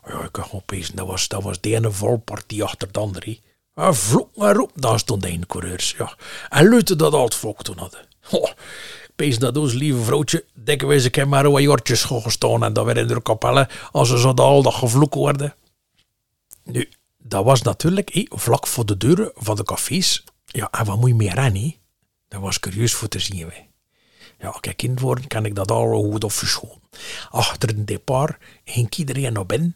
Ja, 0.08 0.24
ik 0.24 0.32
kan 0.32 0.44
gewoon 0.44 0.84
dat 0.94 1.08
was, 1.08 1.28
dat 1.28 1.44
was 1.44 1.62
de 1.62 1.76
ene 1.76 1.92
volpartie 1.92 2.64
achter 2.64 2.92
de 2.92 3.00
andere. 3.00 3.40
En 3.76 3.96
vloek 3.96 4.36
maar 4.36 4.58
op, 4.58 4.72
daar 4.76 5.00
stond 5.00 5.22
de 5.22 5.40
coureurs. 5.48 5.96
Ja. 5.98 6.16
En 6.50 6.70
lutte 6.70 6.96
dat 6.96 7.14
al 7.14 7.24
het 7.24 7.36
volk 7.36 7.64
toen 7.64 7.78
hadden. 7.78 8.08
Oh, 8.32 8.50
pees 9.16 9.40
dat 9.40 9.58
ons 9.58 9.74
lieve 9.74 10.02
vrouwtje, 10.02 10.46
denken 10.54 10.88
we 10.88 11.00
ze 11.00 11.26
maar 11.26 11.52
wat 11.52 11.62
jortjes 11.62 12.02
gestaan 12.02 12.64
en 12.64 12.74
dat 12.74 12.86
weer 12.86 12.98
in 12.98 13.08
de 13.08 13.22
kapellen 13.22 13.68
als 13.92 14.10
ze 14.10 14.20
zo 14.20 14.32
al 14.32 14.62
dat 14.62 14.74
gevloek 14.74 15.14
worden. 15.14 15.56
Nu, 16.72 16.90
dat 17.18 17.44
was 17.44 17.62
natuurlijk 17.62 18.26
vlak 18.30 18.68
voor 18.68 18.86
de 18.86 18.98
deuren 18.98 19.32
van 19.36 19.56
de 19.56 19.64
cafés. 19.64 20.24
Ja, 20.46 20.68
en 20.72 20.86
wat 20.86 21.00
moet 21.00 21.10
je 21.10 21.16
meer 21.16 21.38
aan? 21.38 21.74
Dat 22.28 22.42
was 22.42 22.60
curieus 22.60 22.94
voor 22.94 23.08
te 23.08 23.20
zien. 23.20 23.52
Ja, 24.40 24.48
als 24.48 24.58
ik 24.62 24.78
kind 24.78 25.00
word, 25.00 25.28
kan 25.28 25.46
ik 25.46 25.56
dat 25.56 25.72
al 25.72 26.04
goed 26.12 26.24
of 26.24 26.34
verschonen. 26.34 26.82
Achter 27.30 27.70
een 27.70 27.86
depart 27.86 28.38
ging 28.64 28.96
iedereen 28.96 29.34
naar 29.34 29.46
binnen 29.46 29.76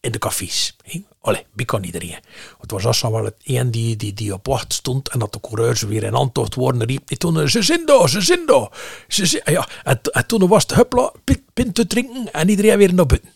in 0.00 0.12
de 0.12 0.18
cafés. 0.18 0.76
Allee, 1.20 1.46
wie 1.52 1.66
kan 1.66 1.84
iedereen. 1.84 2.18
Het 2.60 2.70
was 2.70 2.86
als 2.86 3.00
het 3.00 3.34
een 3.44 3.70
die, 3.70 3.96
die, 3.96 4.12
die 4.12 4.32
op 4.32 4.46
wacht 4.46 4.72
stond 4.72 5.08
en 5.08 5.18
dat 5.18 5.32
de 5.32 5.40
coureurs 5.40 5.82
weer 5.82 6.02
in 6.02 6.14
antwoord 6.14 6.54
worden 6.54 6.86
riep. 6.86 7.10
En 7.10 7.18
toen, 7.18 7.48
ze 7.48 7.62
zijn 7.62 7.86
daar, 7.86 8.08
ze 8.08 8.20
zijn 8.20 8.46
daar. 8.46 8.68
Ze 9.08 9.26
zijn, 9.26 9.42
ja, 9.46 9.68
en, 9.82 10.00
en, 10.02 10.26
toen 10.26 10.48
was 10.48 10.62
het 10.62 10.74
huppla, 10.74 11.12
pint 11.54 11.74
te 11.74 11.86
drinken 11.86 12.32
en 12.32 12.48
iedereen 12.48 12.78
weer 12.78 12.94
naar 12.94 13.06
binnen. 13.06 13.32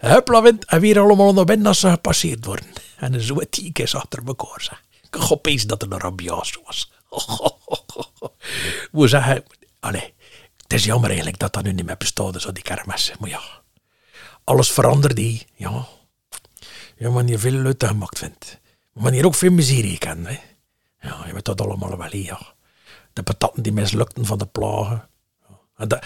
Huppla 0.00 0.42
wind 0.42 0.64
en 0.64 0.80
weer 0.80 0.98
allemaal 0.98 1.32
naar 1.32 1.44
binnen 1.44 1.66
als 1.66 1.80
ze 1.80 1.90
gepasseerd 1.90 2.44
worden. 2.44 2.66
En 2.96 3.20
zo 3.20 3.38
tien 3.50 3.72
keer 3.72 3.92
achter 3.94 4.22
elkaar. 4.26 4.62
Zeg. 4.62 4.82
Ik 5.02 5.16
ga 5.16 5.34
opeens 5.34 5.66
dat 5.66 5.82
er 5.82 5.92
een 5.92 6.00
rabiaas 6.00 6.58
was. 6.64 6.90
Hoe 8.90 9.08
zeggen, 9.08 9.44
het 10.56 10.72
is 10.72 10.84
jammer 10.84 11.08
eigenlijk 11.08 11.38
dat 11.38 11.52
dat 11.52 11.64
nu 11.64 11.72
niet 11.72 11.86
meer 11.86 11.96
bestaat, 11.96 12.40
zo 12.40 12.52
die 12.52 12.62
kermissen. 12.62 13.16
Maar 13.20 13.28
ja, 13.28 13.40
alles 14.44 14.72
veranderde. 14.72 15.42
Ja, 15.54 15.86
ja 16.96 17.10
wanneer 17.10 17.32
je 17.32 17.38
veel 17.38 17.52
leuk 17.52 17.84
gemaakt 17.84 18.18
vindt. 18.18 18.58
Maar 18.92 19.02
wanneer 19.02 19.26
ook 19.26 19.34
veel 19.34 19.50
miserie 19.50 19.98
kan. 19.98 20.26
Hè. 20.26 20.38
Ja, 21.00 21.22
je 21.26 21.32
weet 21.32 21.44
dat 21.44 21.60
allemaal 21.60 21.98
wel, 21.98 22.16
ja. 22.16 22.40
De 23.12 23.22
patatten 23.22 23.62
die 23.62 23.72
mislukten 23.72 24.26
van 24.26 24.38
de 24.38 24.46
plagen. 24.46 25.08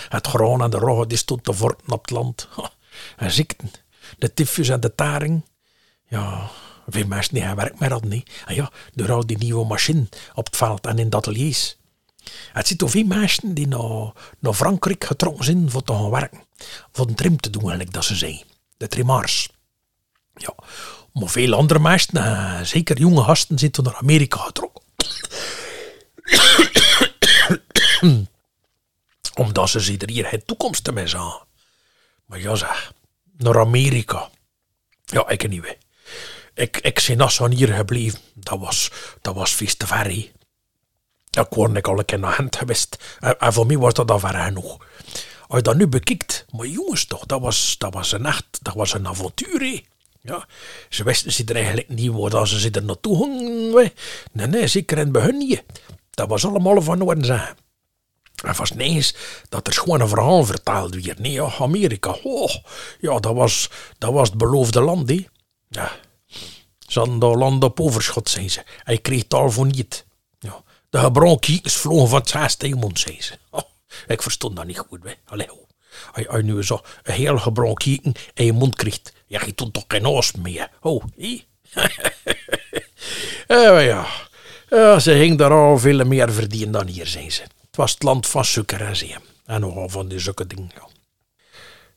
Het 0.09 0.27
graan 0.27 0.63
en 0.63 0.71
de 0.71 0.79
rogge 0.79 1.07
die 1.07 1.19
stond 1.19 1.45
te 1.45 1.53
vorten 1.53 1.93
op 1.93 2.01
het 2.01 2.11
land. 2.11 2.49
En 3.17 3.31
ziekten. 3.31 3.71
De 4.19 4.35
tyfus 4.35 4.69
en 4.69 4.81
de 4.81 4.95
taring. 4.95 5.45
Ja, 6.09 6.51
veel 6.89 7.07
mensen 7.07 7.35
die 7.35 7.43
geen 7.43 7.57
werk 7.57 7.79
meer 7.79 7.91
hadden. 7.91 8.11
Niet. 8.11 8.31
En 8.47 8.55
ja, 8.55 8.71
door 8.95 9.13
al 9.13 9.27
die 9.27 9.39
nieuwe 9.39 9.67
machine 9.67 10.07
op 10.35 10.47
het 10.47 10.57
veld 10.57 10.87
en 10.87 10.99
in 10.99 11.11
de 11.11 11.17
ateliers. 11.17 11.77
Het 12.53 12.67
zit 12.67 12.83
veel 12.87 13.05
mensen 13.05 13.55
die 13.55 13.69
naar, 13.69 14.13
naar 14.39 14.53
Frankrijk 14.53 15.05
getrokken 15.05 15.45
zijn 15.45 15.71
voor 15.71 15.83
te 15.83 15.93
gaan 15.93 16.11
werken. 16.11 16.43
Voor 16.93 17.09
een 17.09 17.15
trim 17.15 17.41
te 17.41 17.51
doen, 17.51 17.63
eigenlijk, 17.63 17.93
dat 17.93 18.05
ze 18.05 18.15
zeggen. 18.15 18.47
De 18.77 18.89
trimars. 18.89 19.49
Ja, 20.35 20.55
maar 21.13 21.29
veel 21.29 21.55
andere 21.55 21.81
mensen, 21.81 22.17
eh, 22.17 22.61
zeker 22.61 22.99
jonge 22.99 23.23
gasten, 23.23 23.59
zitten 23.59 23.85
naar 23.85 23.97
Amerika 23.97 24.39
getrokken. 24.39 24.83
Omdat 29.35 29.69
ze 29.69 29.81
zich 29.81 30.03
er 30.03 30.11
hier 30.11 30.25
geen 30.25 30.45
toekomst 30.45 30.91
mee 30.93 31.07
zagen. 31.07 31.47
Maar 32.27 32.41
ja 32.41 32.55
zeg, 32.55 32.93
naar 33.37 33.59
Amerika. 33.61 34.31
Ja, 35.05 35.29
ik 35.29 35.49
niet 35.49 35.63
weet. 35.63 35.79
Ik, 36.55 36.77
ik 36.77 37.05
ben 37.17 37.31
zo 37.31 37.49
hier 37.49 37.69
gebleven. 37.69 38.19
Dat 38.35 38.59
was, 38.59 38.91
dat 39.21 39.35
was 39.35 39.55
vies 39.55 39.75
te 39.75 39.87
ver. 39.87 40.11
Ik 40.11 41.47
word 41.51 41.77
ik 41.77 41.89
al 41.89 41.99
een 41.99 42.05
keer 42.05 42.19
naar 42.19 42.37
hand 42.37 42.57
geweest. 42.57 43.17
En, 43.21 43.53
voor 43.53 43.67
mij 43.67 43.79
was 43.79 43.95
dat 43.95 44.11
al 44.11 44.19
ver 44.19 44.35
genoeg. 44.35 44.87
Als 45.47 45.57
je 45.57 45.63
dat 45.63 45.77
nu 45.77 45.87
bekijkt, 45.87 46.47
maar 46.51 46.67
jongens 46.67 47.05
toch, 47.05 47.27
dat 47.27 47.41
was, 47.41 47.79
dat 47.79 47.95
was 47.95 48.13
een 48.13 48.27
echt, 48.27 48.59
dat 48.63 48.75
was 48.75 48.95
een 48.95 49.07
avontuur. 49.07 49.83
Ja, 50.21 50.47
ze 50.89 51.05
wisten 51.05 51.33
ze 51.33 51.45
er 51.45 51.57
eigenlijk 51.57 51.89
niet 51.89 52.11
waar 52.11 52.49
ze 52.49 52.71
er 52.71 52.85
naartoe 52.85 53.17
gingen. 53.17 53.93
Nee, 54.33 54.47
nee, 54.47 54.67
zeker 54.67 54.99
in 54.99 55.03
het 55.03 55.13
begin 55.13 55.39
niet. 55.39 55.63
Dat 56.11 56.29
was 56.29 56.47
allemaal 56.47 56.83
van 56.83 57.01
orde 57.01 57.25
zijn. 57.25 57.57
Het 58.35 58.57
was 58.57 58.71
eens 58.77 59.15
dat 59.49 59.67
er 59.67 59.73
gewoon 59.73 60.01
een 60.01 60.09
verhaal 60.09 60.45
verteld 60.45 60.95
werd. 61.05 61.19
Nee, 61.19 61.43
Amerika. 61.43 62.17
Oh, 62.23 62.55
ja, 63.01 63.19
dat 63.19 63.35
was, 63.35 63.71
dat 63.99 64.13
was 64.13 64.29
het 64.29 64.39
beloofde 64.39 64.81
land, 64.81 65.09
hè. 65.09 65.27
Ja. 65.69 65.93
Ze 66.79 66.99
hadden 66.99 67.19
dat 67.19 67.35
land 67.35 67.65
op 67.65 67.81
overschot, 67.81 68.29
zei 68.29 68.49
ze. 68.49 68.63
Hij 68.83 68.99
kreeg 68.99 69.23
het 69.23 69.35
al 69.35 69.51
voor 69.51 69.67
niet. 69.67 70.07
Ja. 70.39 70.63
De 70.91 70.99
gebronkjes 70.99 71.77
vlogen 71.77 72.09
van 72.09 72.19
het 72.19 72.29
zesde 72.29 72.75
mond, 72.75 72.99
zei 72.99 73.23
ze. 73.23 73.39
Oh, 73.51 73.63
ik 74.07 74.23
verstond 74.23 74.57
dat 74.57 74.67
niet 74.67 74.79
goed, 74.79 75.05
hè. 75.05 75.13
Allee, 75.25 75.53
oh. 75.53 75.63
Als 76.13 76.37
je 76.37 76.43
nu 76.43 76.65
zo 76.65 76.81
een 77.03 77.15
heel 77.15 77.39
gebroken 77.39 78.01
in 78.35 78.45
je 78.45 78.53
mond 78.53 78.77
krijgt, 78.77 79.13
ja, 79.27 79.41
je 79.47 79.53
doet 79.55 79.73
toch 79.73 79.85
geen 79.89 80.07
oos 80.07 80.33
meer. 80.33 80.71
Oh, 80.81 81.05
hé? 81.17 81.45
uh, 83.49 83.87
ja. 83.87 84.07
ja, 84.69 84.99
ze 84.99 85.17
ging 85.17 85.39
daar 85.39 85.53
al 85.53 85.79
veel 85.79 86.05
meer 86.05 86.33
verdienen 86.33 86.73
dan 86.73 86.87
hier, 86.87 87.07
zei 87.07 87.31
ze. 87.31 87.43
Het 87.75 87.83
was 87.83 87.93
het 87.93 88.03
land 88.03 88.27
van 88.27 88.45
suiker 88.45 89.23
en 89.45 89.61
nogal 89.61 89.89
van 89.89 90.09
die 90.09 90.19
zulke 90.19 90.47
dingen. 90.47 90.71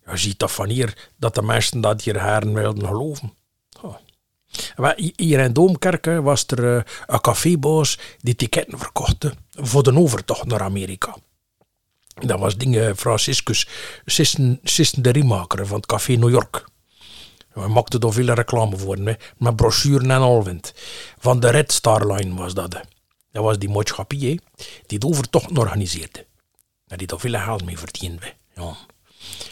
Je 0.05 0.17
ziet 0.17 0.39
toch 0.39 0.53
van 0.53 0.69
hier 0.69 1.09
dat 1.15 1.35
de 1.35 1.41
mensen 1.41 1.81
dat 1.81 2.01
hier 2.01 2.23
heren 2.23 2.53
wilden 2.53 2.87
geloven. 2.87 3.33
Oh. 3.81 3.95
Hier 5.15 5.39
in 5.39 5.53
Doomkerken 5.53 6.23
was 6.23 6.45
er 6.47 6.63
uh, 6.63 6.81
een 7.05 7.21
caféboos 7.21 7.99
die 8.21 8.35
ticketten 8.35 8.79
verkochten 8.79 9.33
voor 9.49 9.83
de 9.83 9.97
overtocht 9.97 10.45
naar 10.45 10.61
Amerika. 10.61 11.15
Dat 12.13 12.39
was 12.39 12.57
dingen 12.57 12.97
Franciscus 12.97 13.67
Sissen, 14.05 15.03
de 15.03 15.09
Riemaker 15.09 15.67
van 15.67 15.77
het 15.77 15.85
Café 15.85 16.13
New 16.13 16.29
York. 16.29 16.65
We 17.53 17.67
maakten 17.67 17.99
er 17.99 18.13
veel 18.13 18.33
reclame 18.33 18.77
voor, 18.77 18.99
met, 18.99 19.55
brochuren 19.55 20.11
en 20.11 20.21
al. 20.21 20.47
Van 21.19 21.39
de 21.39 21.49
Red 21.49 21.71
Star 21.71 22.13
Line 22.13 22.35
was 22.35 22.53
dat. 22.53 22.81
Dat 23.31 23.43
was 23.43 23.59
die 23.59 23.69
maatschappij 23.69 24.39
die 24.85 24.99
de 24.99 25.07
overtocht 25.07 25.57
organiseerde. 25.57 26.25
Die 26.85 27.07
daar 27.07 27.19
veel 27.19 27.39
geld 27.39 27.65
mee 27.65 27.77
verdiende. 27.77 28.33
Ja. 28.55 28.75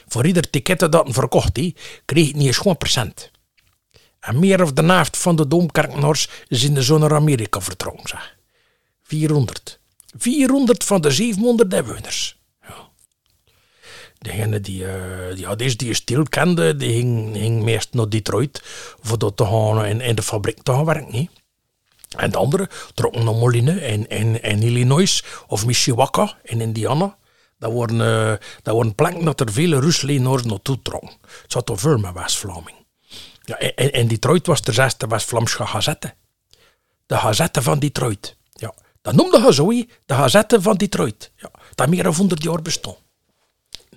Voor 0.08 0.26
ieder 0.26 0.50
ticket 0.50 0.80
dat 0.80 1.06
verkocht, 1.08 1.60
kreeg 2.06 2.32
hij 2.32 2.54
gewoon 2.54 2.78
procent. 2.78 3.32
En 4.20 4.40
meer 4.40 4.62
of 4.62 4.74
de 4.74 4.84
helft 4.84 5.18
van 5.18 5.36
de 5.36 5.48
doomkerkenars 5.48 6.30
is 6.48 6.64
in 6.64 6.74
de 6.74 6.82
zon 6.82 7.00
naar 7.00 7.14
Amerika 7.16 7.62
vertrokken. 7.62 8.08
Zeg. 8.08 8.38
400. 9.04 9.80
400 10.18 10.84
van 10.84 11.02
de 11.02 11.12
700 11.12 11.74
inwoners. 11.74 12.38
Ja. 12.62 12.90
Degene 14.18 14.62
die, 14.62 14.84
uh, 14.84 15.36
die, 15.36 15.56
die, 15.56 15.76
die 15.76 15.88
je 15.88 15.94
stil 15.94 16.24
kende, 16.24 16.76
die 16.76 16.92
ging, 16.92 17.38
ging 17.38 17.64
meest 17.64 17.94
naar 17.94 18.10
Detroit 18.10 18.62
voor 19.02 19.18
dat 19.18 19.40
in, 19.86 20.02
in 20.02 20.16
de 20.16 20.24
fabriek 20.24 20.64
te 20.64 20.72
gaan 20.72 20.86
werken. 20.86 21.30
En 22.18 22.32
de 22.32 22.38
andere 22.38 22.70
trokken 22.94 23.24
naar 23.26 23.36
Moline 23.36 23.82
in, 23.82 24.08
in, 24.08 24.42
in 24.42 24.62
Illinois 24.62 25.24
of 25.48 25.66
Mishawaka 25.66 26.34
in 26.44 26.62
Indiana. 26.62 27.18
Dat 27.60 27.74
waren, 27.74 27.96
uh, 27.96 28.48
dat 28.62 28.76
waren 28.76 28.96
plekken 28.96 29.26
dat 29.26 29.40
er 29.40 29.52
vele 29.52 29.80
Ruslenaars 29.80 30.44
naartoe 30.44 30.82
trokken. 30.82 31.12
Het 31.42 31.52
zat 31.52 31.70
er 31.70 31.80
veel 31.80 31.98
met 31.98 32.14
West-Vlaming. 32.14 32.86
Ja, 33.42 33.60
in 33.76 34.08
Detroit 34.08 34.48
was 34.48 34.62
er 34.62 34.74
zesde 34.74 35.08
West-Vlaamse 35.08 35.66
gazette. 35.66 36.14
de 37.06 37.16
Gazette 37.18 37.62
van 37.62 37.80
Detroit. 37.80 38.38
Ja, 38.54 38.74
dat 39.02 39.14
noemde 39.14 39.42
hij 39.42 39.52
zo, 39.52 39.68
de 39.70 40.14
Gazette 40.14 40.62
van 40.62 40.76
Detroit. 40.76 41.32
Ja, 41.36 41.52
dat 41.76 41.88
meer 41.88 42.04
dan 42.04 42.14
100 42.14 42.44
jaar 42.44 42.62
bestond. 42.62 42.98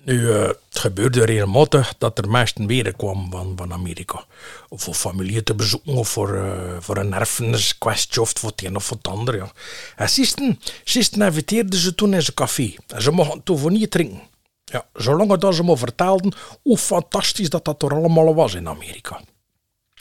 Nu, 0.09 0.19
uh, 0.21 0.41
het 0.47 0.79
gebeurde 0.79 1.25
regelmatig 1.25 1.93
dat 1.97 2.17
er 2.17 2.29
mensen 2.29 2.67
weer 2.67 2.95
kwamen 2.95 3.31
van, 3.31 3.53
van 3.55 3.73
Amerika. 3.73 4.25
Of 4.69 4.81
voor 4.81 4.93
familie 4.93 5.43
te 5.43 5.55
bezoeken, 5.55 5.93
of 5.93 6.09
voor, 6.09 6.35
uh, 6.35 6.77
voor 6.79 6.97
een 6.97 7.13
erfeniskwestie, 7.13 8.21
of 8.21 8.33
voor 8.37 8.49
het 8.49 8.63
een 8.63 8.75
of 8.75 8.89
het 8.89 9.07
ander. 9.07 9.35
Ja. 9.35 9.51
En 9.95 10.09
sisten, 10.09 10.59
sisten 10.83 11.21
inviteerden 11.21 11.79
ze 11.79 11.95
toen 11.95 12.13
in 12.13 12.21
zijn 12.21 12.35
café. 12.35 12.73
En 12.87 13.01
ze 13.01 13.11
mochten 13.11 13.43
toen 13.43 13.57
voor 13.57 13.71
niet 13.71 13.91
drinken. 13.91 14.21
Ja, 14.65 14.85
zolang 14.93 15.37
dat 15.37 15.55
ze 15.55 15.63
me 15.63 15.77
vertelden 15.77 16.33
hoe 16.61 16.77
fantastisch 16.77 17.49
dat 17.49 17.65
dat 17.65 17.83
er 17.83 17.93
allemaal 17.93 18.35
was 18.35 18.53
in 18.53 18.67
Amerika. 18.67 19.21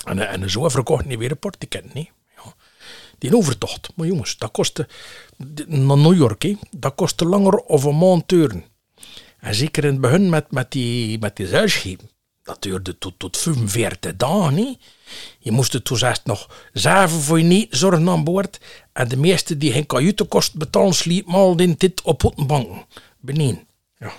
En, 0.05 0.29
en 0.29 0.51
zo 0.51 0.69
verkocht 0.69 1.05
niet 1.05 1.19
weer 1.19 1.31
een 1.31 1.39
portiket, 1.39 1.95
nee. 1.95 2.11
Die 3.19 3.37
overtocht, 3.37 3.89
maar 3.95 4.07
jongens, 4.07 4.37
dat 4.39 4.51
kostte, 4.51 4.89
naar 5.67 5.99
New 5.99 6.17
York, 6.17 6.43
he, 6.43 6.57
dat 6.71 6.95
kostte 6.95 7.25
langer 7.25 7.57
of 7.57 7.85
een 7.85 7.99
maand 7.99 8.29
duren. 8.29 8.65
En 9.41 9.55
zeker 9.55 9.85
in 9.85 9.93
het 9.93 10.01
begin 10.01 10.29
met, 10.29 10.53
met 10.53 10.73
die, 10.73 11.19
met 11.19 11.37
die. 11.37 11.99
Dat 12.43 12.63
duurde 12.63 12.99
tot, 12.99 13.19
tot 13.19 13.37
45 13.37 14.17
dagen. 14.17 14.57
He. 14.57 14.77
Je 15.39 15.51
moest 15.51 15.73
het 15.73 15.85
toen 15.85 15.99
eerst 16.03 16.25
nog 16.25 16.69
zeven 16.73 17.21
voor 17.21 17.39
je 17.39 17.45
niet 17.45 17.67
zorgen 17.71 18.09
aan 18.09 18.25
boord. 18.25 18.61
En 18.93 19.09
de 19.09 19.17
meeste 19.17 19.57
die 19.57 19.73
geen 19.73 19.87
kajutenkost 19.87 20.55
betalen, 20.55 20.95
sliepen 20.95 21.35
al 21.35 21.57
dit 21.57 22.03
op 22.03 22.33
bank. 22.47 22.85
Beneden. 23.21 23.67
Ja. 23.99 24.13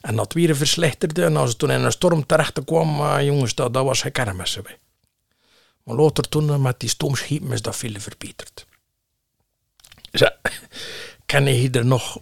En 0.00 0.16
dat 0.16 0.32
weer 0.32 0.56
verslechterde. 0.56 1.24
En 1.24 1.36
als 1.36 1.48
het 1.48 1.58
toen 1.58 1.70
in 1.70 1.84
een 1.84 1.92
storm 1.92 2.26
terecht 2.26 2.64
kwam, 2.64 3.00
uh, 3.00 3.24
jongens, 3.24 3.54
dat, 3.54 3.74
dat 3.74 3.84
was 3.84 4.00
geen 4.00 4.12
kermis. 4.12 4.58
Maar 5.82 5.96
later 5.96 6.28
toen 6.28 6.46
uh, 6.46 6.56
met 6.56 6.80
die 6.80 6.88
stoomschepen 6.88 7.52
is 7.52 7.62
dat 7.62 7.76
veel 7.76 7.94
verbeterd. 7.98 8.66
Zo, 10.12 10.26
ken 11.26 11.44
je 11.44 11.50
hier 11.50 11.84
nog 11.84 12.20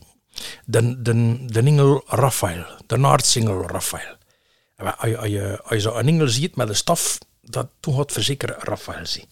de, 0.66 1.02
de, 1.02 1.44
de 1.46 1.60
engel 1.60 2.02
Raphaël, 2.06 2.64
de 2.86 3.06
aartsengel 3.06 3.66
Raphaël. 3.66 4.16
Als 4.76 5.10
je, 5.10 5.16
als, 5.16 5.28
je, 5.28 5.62
als 5.62 5.82
je 5.82 5.90
een 5.90 6.08
engel 6.08 6.28
ziet 6.28 6.56
met 6.56 6.68
een 6.68 6.76
staf, 6.76 7.18
dat 7.40 7.68
toen 7.80 7.96
gaat 7.96 8.12
verzekeren 8.12 8.56
Raphaël 8.58 9.06
zien. 9.06 9.24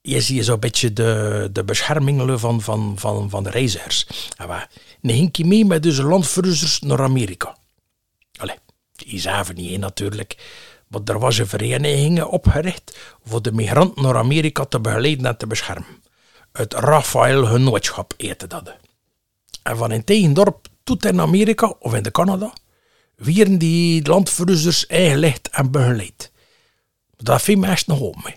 Je 0.00 0.20
ziet 0.20 0.44
zo'n 0.44 0.60
beetje 0.60 0.92
de, 0.92 1.48
de 1.52 1.64
beschermingelen 1.64 2.40
van, 2.40 2.60
van, 2.60 2.94
van, 2.98 3.30
van 3.30 3.42
de 3.42 3.50
reizigers. 3.50 4.06
En 4.36 5.10
ging 5.10 5.36
je 5.36 5.44
mee 5.44 5.64
met 5.64 5.82
deze 5.82 6.02
landverhuizers 6.02 6.80
naar 6.80 7.02
Amerika. 7.02 7.56
Allee, 8.36 8.56
die 8.92 9.20
zagen 9.20 9.54
niet 9.54 9.70
in 9.70 9.80
natuurlijk. 9.80 10.36
Maar 10.88 11.00
er 11.04 11.18
was 11.18 11.38
een 11.38 11.46
vereniging 11.46 12.22
opgericht 12.22 13.16
voor 13.24 13.42
de 13.42 13.52
migranten 13.52 14.02
naar 14.02 14.16
Amerika 14.16 14.64
te 14.64 14.80
begeleiden 14.80 15.26
en 15.26 15.36
te 15.36 15.46
beschermen. 15.46 16.02
Het 16.52 16.74
Raphaël 16.74 17.46
Genootschap 17.46 18.14
eten 18.16 18.48
dat. 18.48 18.76
En 19.66 19.76
van 19.76 19.90
een 19.90 20.04
tegendorp 20.04 20.68
tot 20.84 21.04
in 21.04 21.20
Amerika 21.20 21.74
of 21.78 21.94
in 21.94 22.02
de 22.02 22.10
Canada, 22.10 22.52
wieren 23.16 23.58
die 23.58 24.06
landverhuizers 24.06 24.86
eigenlijk 24.86 25.46
en 25.50 25.70
begeleid. 25.70 26.32
Dat 27.16 27.42
viel 27.42 27.58
me 27.58 27.66
echt 27.66 27.86
nog 27.86 28.00
op 28.00 28.24
mee. 28.24 28.36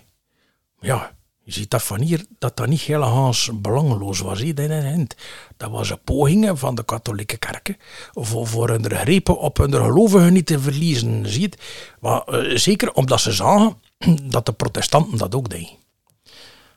Ja, 0.80 1.16
je 1.44 1.52
ziet 1.52 1.70
dat 1.70 1.82
van 1.82 2.00
hier, 2.00 2.26
dat 2.38 2.56
dat 2.56 2.66
niet 2.66 2.80
helemaal 2.80 3.34
belangeloos 3.54 4.20
was. 4.20 4.42
Dat 5.56 5.70
was 5.70 5.90
een 5.90 6.02
poging 6.04 6.58
van 6.58 6.74
de 6.74 6.84
katholieke 6.84 7.36
kerken 7.36 7.76
voor, 8.12 8.46
voor 8.46 8.68
hun 8.68 8.90
grepen 8.90 9.38
op 9.38 9.56
hun 9.56 9.72
gelovigen 9.72 10.32
niet 10.32 10.46
te 10.46 10.60
verliezen. 10.60 11.28
Ziet, 11.28 11.56
maar, 12.00 12.22
uh, 12.28 12.56
zeker 12.56 12.92
omdat 12.92 13.20
ze 13.20 13.32
zagen 13.32 13.76
dat 14.34 14.46
de 14.46 14.52
protestanten 14.52 15.18
dat 15.18 15.34
ook 15.34 15.50
deden. 15.50 15.78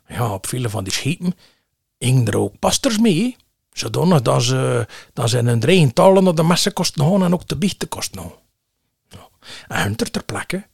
Ja, 0.08 0.32
op 0.32 0.46
vele 0.46 0.70
van 0.70 0.84
die 0.84 0.92
schepen 0.92 1.34
hingen 1.98 2.26
er 2.26 2.38
ook 2.38 2.58
pastors 2.58 2.98
mee. 2.98 3.36
Zodanig 3.74 4.22
dat 4.22 4.42
ze, 4.42 4.86
dat 5.12 5.30
ze 5.30 5.38
in 5.38 5.46
een 5.46 5.60
dreigentallen 5.60 6.24
naar 6.24 6.34
de 6.34 6.42
messenkosten 6.42 7.04
gaan 7.04 7.24
en 7.24 7.32
ook 7.32 7.48
de 7.48 7.56
biechtkosten 7.56 8.20
gaan. 8.20 8.32
Ja. 9.08 9.28
En 9.68 9.82
hunter 9.82 10.10
ter 10.10 10.24
plekke 10.24 10.66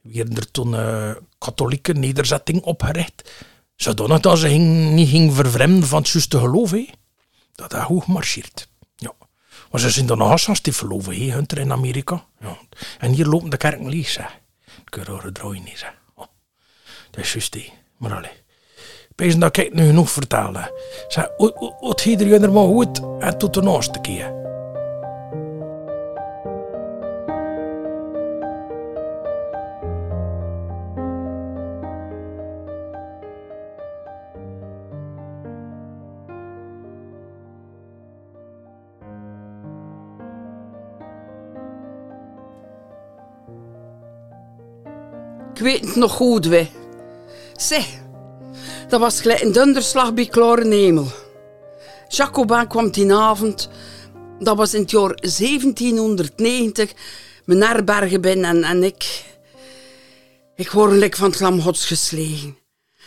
werden 0.00 0.36
er 0.36 0.50
toen 0.50 0.72
uh, 0.72 1.10
katholieke 1.38 1.92
nederzetting 1.92 2.62
opgericht, 2.62 3.30
zodanig 3.76 4.20
dat 4.20 4.38
ze 4.38 4.48
ging, 4.48 4.90
niet 4.90 5.08
ging 5.08 5.34
vervreemden 5.34 5.88
van 5.88 6.02
het 6.02 6.10
juiste 6.10 6.38
geloof. 6.38 6.70
Dat 7.54 7.70
dat 7.70 7.82
goed 7.82 8.06
marcheert. 8.06 8.68
Ja. 8.96 9.12
Maar 9.70 9.80
ze 9.80 9.90
zijn 9.90 10.06
dan 10.06 10.18
nog 10.18 10.48
als 10.48 10.62
die 10.62 10.72
geloven, 10.72 11.14
he, 11.14 11.32
hunter 11.32 11.58
in 11.58 11.72
Amerika. 11.72 12.24
Ja. 12.40 12.58
En 12.98 13.12
hier 13.12 13.26
lopen 13.26 13.50
de 13.50 13.56
kerken 13.56 13.88
leeg, 13.88 14.08
zeg. 14.08 14.38
Kun 14.84 15.20
je 15.24 15.32
draaien 15.32 15.62
niet, 15.62 15.78
zeg. 15.78 15.94
Oh. 16.14 16.26
Dat 17.10 17.24
is 17.24 17.32
juist, 17.32 17.54
he. 17.54 17.72
maar 17.96 18.14
alleen. 18.14 18.43
Wees 19.16 19.36
dat 19.36 19.56
ik 19.56 19.74
nu 19.74 19.86
genoeg 19.86 20.10
vertellen. 20.10 20.70
Zeg, 21.08 21.28
wat 21.80 22.00
er 22.00 22.42
er 22.42 22.52
maar 22.52 22.66
goed 22.66 23.00
en 23.18 23.38
tot 23.38 23.54
de 23.54 23.62
naaste 23.62 24.00
keer. 24.00 24.42
Ik 45.54 45.60
weet 45.60 45.80
het 45.80 45.96
nog 45.96 46.12
goed, 46.12 46.46
we. 46.46 46.66
Zeg, 47.52 48.02
dat 48.88 49.00
was 49.00 49.20
gelijk 49.20 49.40
een 49.40 49.52
donderslag 49.52 50.14
bij 50.14 50.26
klare 50.26 50.68
hemel. 50.68 51.06
Jacobin 52.08 52.66
kwam 52.66 52.90
die 52.90 53.14
avond, 53.14 53.68
dat 54.38 54.56
was 54.56 54.74
in 54.74 54.80
het 54.80 54.90
jaar 54.90 55.14
1790, 55.14 56.92
mijn 57.44 57.62
herbergen 57.62 58.20
binnen 58.20 58.50
en, 58.50 58.64
en 58.64 58.82
ik... 58.82 59.32
Ik 60.56 60.70
word 60.70 61.16
van 61.16 61.30
het 61.30 61.40
lam 61.40 61.60
gods 61.60 61.86
geslegen. 61.86 62.58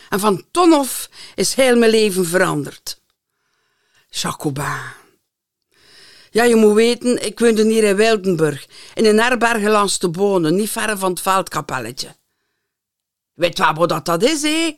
En 0.08 0.20
van 0.20 0.44
ton 0.50 0.72
af 0.72 1.08
is 1.34 1.54
heel 1.54 1.76
mijn 1.76 1.90
leven 1.90 2.26
veranderd. 2.26 3.00
Jacobin. 4.08 4.96
Ja, 6.30 6.44
je 6.44 6.54
moet 6.54 6.74
weten, 6.74 7.24
ik 7.26 7.38
woonde 7.38 7.64
hier 7.64 7.84
in 7.84 7.96
Wildenburg, 7.96 8.66
in 8.94 9.04
een 9.04 9.18
herberge 9.18 9.68
langs 9.68 9.98
de 9.98 10.08
bonen, 10.08 10.54
niet 10.54 10.70
ver 10.70 10.98
van 10.98 11.10
het 11.10 11.20
veldkapelletje. 11.20 12.16
Weet 13.34 13.58
wat 13.58 13.88
dat, 13.88 14.04
dat 14.04 14.22
is, 14.22 14.42
hé? 14.42 14.76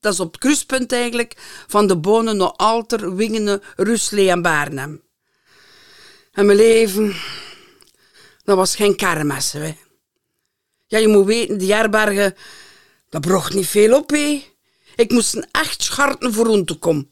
Dat 0.00 0.12
is 0.12 0.20
op 0.20 0.32
het 0.32 0.40
kruispunt 0.40 0.92
eigenlijk 0.92 1.34
van 1.66 1.86
de 1.86 1.96
bonen 1.96 2.36
naar 2.36 2.52
Alter, 2.52 3.16
Wingenen, 3.16 3.62
Ruslee 3.76 4.30
en 4.30 4.42
Baarnem. 4.42 5.02
En 6.32 6.46
mijn 6.46 6.58
leven, 6.58 7.14
dat 8.44 8.56
was 8.56 8.76
geen 8.76 8.96
kermis. 8.96 9.52
Hè. 9.52 9.76
Ja, 10.86 10.98
je 10.98 11.08
moet 11.08 11.26
weten, 11.26 11.58
die 11.58 11.72
herbergen, 11.72 12.34
dat 13.08 13.20
bracht 13.20 13.54
niet 13.54 13.66
veel 13.66 13.96
op. 13.96 14.12
Ik 14.96 15.10
moest 15.10 15.34
een 15.34 15.46
echt 15.50 15.82
scharten 15.82 16.32
voor 16.32 16.46
rond 16.46 16.78
komen. 16.78 17.10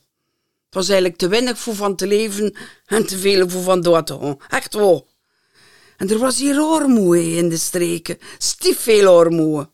Het 0.65 0.75
was 0.75 0.89
eigenlijk 0.89 1.19
te 1.19 1.29
weinig 1.29 1.59
voor 1.59 1.75
van 1.75 1.97
te 1.97 2.07
leven 2.07 2.57
en 2.87 3.07
te 3.07 3.19
veel 3.19 3.49
voor 3.49 3.63
van 3.63 3.81
dood 3.81 4.07
te. 4.07 4.37
Echt 4.49 4.75
wel. 4.75 5.09
En 5.97 6.11
er 6.11 6.19
was 6.19 6.39
hier 6.39 6.59
armoede 6.59 7.31
in 7.31 7.49
de 7.49 7.57
streken. 7.57 8.19
Stief 8.39 8.79
veel 8.79 9.19
armoede. 9.19 9.71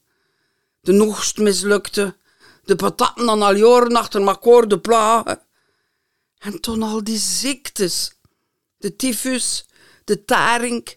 De 0.80 0.92
noogst 0.92 1.38
mislukte 1.38 2.16
de 2.64 2.77
patatten 2.77 3.27
dan 3.27 3.42
al 3.42 3.55
jaren 3.55 3.96
achter 3.96 4.27
elkaar 4.27 4.68
de 4.68 4.79
plagen. 4.79 5.40
En 6.38 6.61
toen 6.61 6.83
al 6.83 7.05
die 7.05 7.18
ziektes, 7.18 8.12
de 8.79 8.96
tyfus, 8.96 9.66
de 10.05 10.25
taring 10.25 10.96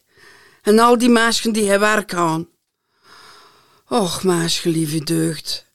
en 0.62 0.80
al 0.80 0.98
die 0.98 1.10
meisjes 1.10 1.54
die 1.54 1.68
hij 1.68 1.80
werk 1.80 2.14
aan. 2.14 2.50
Och, 3.88 4.24
meisje, 4.24 4.70
lieve 4.70 5.04
deugd, 5.04 5.66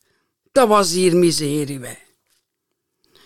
dat 0.52 0.68
was 0.68 0.90
hier 0.90 1.16
miserie 1.16 1.78
bij. 1.78 2.02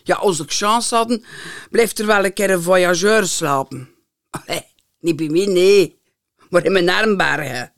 Ja, 0.02 0.14
als 0.14 0.40
ik 0.40 0.52
chance 0.52 0.94
hadden, 0.94 1.24
blijft 1.70 1.98
er 1.98 2.06
wel 2.06 2.24
een 2.24 2.32
keer 2.32 2.50
een 2.50 2.62
voyageur 2.62 3.26
slapen. 3.26 3.94
Allee, 4.30 4.66
niet 5.00 5.16
bij 5.16 5.28
mij, 5.28 5.46
nee, 5.46 6.00
maar 6.48 6.64
in 6.64 6.72
mijn 6.72 6.88
armbergen. 6.88 7.73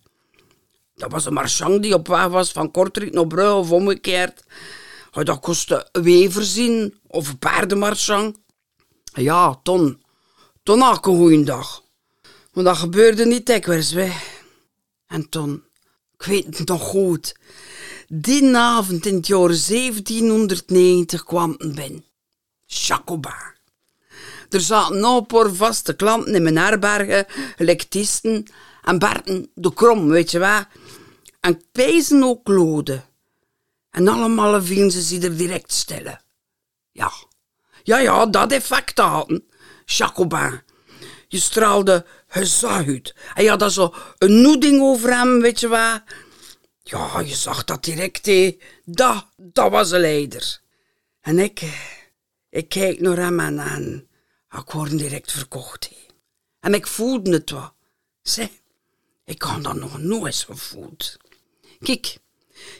Dat 0.96 1.12
was 1.12 1.24
een 1.24 1.32
marchand 1.32 1.82
die 1.82 1.94
op 1.94 2.09
weg 2.09 2.26
was 2.26 2.52
van 2.52 2.70
Kortrijk 2.70 3.12
naar 3.12 3.26
Brugge 3.26 3.54
of 3.54 3.70
omgekeerd. 3.70 4.44
Dat 5.12 5.40
kostte 5.40 5.88
weverzin 5.92 6.98
of 7.06 7.38
paardenmarchand. 7.38 8.38
Ja, 9.12 9.61
ton. 9.62 10.02
Ton 10.62 10.80
had 10.80 11.06
een 11.06 11.16
goeie 11.16 11.44
dag. 11.44 11.82
Maar 12.52 12.64
dat 12.64 12.76
gebeurde 12.76 13.24
niet 13.24 13.46
dikwijls, 13.46 13.92
wij. 13.92 14.16
En 15.06 15.28
ton, 15.28 15.62
ik 16.18 16.26
weet 16.26 16.59
het 16.59 16.68
nog 16.68 16.82
goed. 16.82 17.37
Die 18.09 18.56
avond 18.56 19.06
in 19.06 19.14
het 19.14 19.26
jaar 19.26 19.48
1790 19.48 21.24
kwam 21.24 21.54
een 21.59 21.74
ben. 21.74 22.04
Jacoba. 22.64 23.54
Er 24.50 24.61
zaten 24.61 25.00
nog 25.00 25.18
een 25.18 25.26
paar 25.26 25.54
vaste 25.54 25.96
klanten 25.96 26.35
in 26.35 26.42
mijn 26.42 26.59
herbergen, 26.59 27.26
lectisten 27.56 28.46
en 28.82 28.98
Berten 28.98 29.50
de 29.54 29.74
Krom, 29.74 30.09
weet 30.09 30.30
je 30.30 30.38
waar. 30.38 30.68
En 31.46 31.62
pezen 31.72 32.22
ook 32.22 32.48
Lode. 32.48 33.02
En 33.90 34.09
allemaal 34.09 34.62
vielen 34.62 34.90
ze 34.90 35.00
zich 35.00 35.22
er 35.22 35.37
direct 35.37 35.72
stellen. 35.72 36.20
Ja, 36.92 37.12
ja, 37.82 37.98
ja, 37.98 38.26
dat 38.26 38.52
effect 38.52 38.98
hadden. 38.98 39.48
Jacobin. 39.85 40.62
Je 41.28 41.38
straalde 41.38 42.06
gezag 42.26 42.87
uit. 42.87 43.14
Hij 43.16 43.46
had 43.46 43.72
zo 43.72 43.94
een 44.18 44.40
noeding 44.40 44.80
over 44.80 45.16
hem, 45.16 45.40
weet 45.40 45.61
je 45.61 45.68
wat. 45.68 46.02
Ja, 46.82 47.20
je 47.20 47.35
zag 47.35 47.64
dat 47.64 47.85
direct, 47.85 48.26
hé. 48.26 48.59
Dat, 48.85 49.26
dat 49.37 49.70
was 49.70 49.90
een 49.90 50.00
leider. 50.00 50.61
En 51.20 51.38
ik, 51.38 51.62
ik 52.50 52.68
kijk 52.68 53.00
naar 53.00 53.16
hem 53.16 53.40
en, 53.40 53.59
en 53.59 54.09
ik 54.59 54.70
word 54.70 54.98
direct 54.98 55.32
verkocht. 55.32 55.90
En 56.61 56.74
ik 56.74 56.87
voelde 56.87 57.32
het 57.32 57.50
wat. 57.50 57.72
Zeg, 58.22 58.48
ik 59.24 59.38
kan 59.38 59.62
dat 59.62 59.74
nog 59.74 59.98
nooit 59.98 60.37
gevoeld. 60.37 61.16
Kijk, 61.80 62.16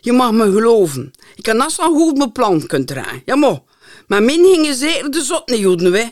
je 0.00 0.12
mag 0.12 0.32
me 0.32 0.52
geloven. 0.52 1.12
Ik 1.35 1.42
kan 1.42 1.56
net 1.56 1.72
zo 1.72 1.94
goed 1.94 2.16
mijn 2.16 2.32
plan 2.32 2.66
kunnen 2.66 2.87
draaien. 2.87 3.22
Ja, 3.24 3.37
maar, 3.37 3.61
maar 4.06 4.22
min 4.22 4.44
gingen 4.44 4.74
zeker 4.74 5.11
de 5.11 5.22
zot 5.22 5.48
niet 5.48 5.80
hè. 5.80 6.09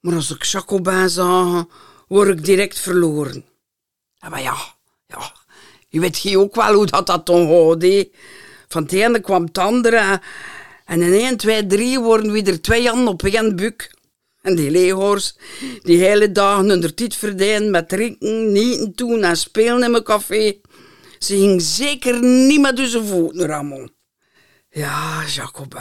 Maar 0.00 0.14
als 0.14 0.30
ik 0.30 0.42
Jacobin 0.42 1.08
zag, 1.08 1.64
word 2.08 2.28
ik 2.28 2.44
direct 2.44 2.78
verloren. 2.78 3.44
Maar 4.28 4.42
ja, 4.42 4.56
ja. 5.06 5.32
Je 5.88 6.00
weet 6.00 6.36
ook 6.36 6.54
wel 6.54 6.74
hoe 6.74 6.86
dat, 6.86 7.06
dat 7.06 7.26
dan. 7.26 7.46
Van 8.68 8.82
het 8.82 8.92
ene 8.92 9.20
kwam 9.20 9.44
het 9.44 9.58
andere. 9.58 10.20
En 10.84 11.02
in 11.02 11.12
1, 11.12 11.36
2, 11.36 11.66
3 11.66 12.00
worden 12.00 12.32
we 12.32 12.42
er 12.42 12.60
twee 12.60 12.88
handen 12.88 13.12
op 13.12 13.22
één 13.22 13.56
buk. 13.56 13.90
En 14.42 14.54
die 14.54 14.70
leeghors, 14.70 15.36
die 15.82 16.04
hele 16.04 16.32
dagen 16.32 16.70
onder 16.70 16.94
tijd 16.94 17.16
verdijnen 17.16 17.70
met 17.70 17.88
drinken, 17.88 18.52
nieten 18.52 18.92
doen 18.94 19.22
en 19.22 19.36
spelen 19.36 19.82
in 19.82 19.90
mijn 19.90 20.02
café. 20.02 20.56
Ze 21.22 21.36
ging 21.36 21.62
zeker 21.62 22.22
niet 22.22 22.60
met 22.60 22.78
zijn 22.84 23.06
voeten, 23.06 23.46
Ramon. 23.46 23.92
Ja, 24.70 25.24
Jacobin. 25.26 25.80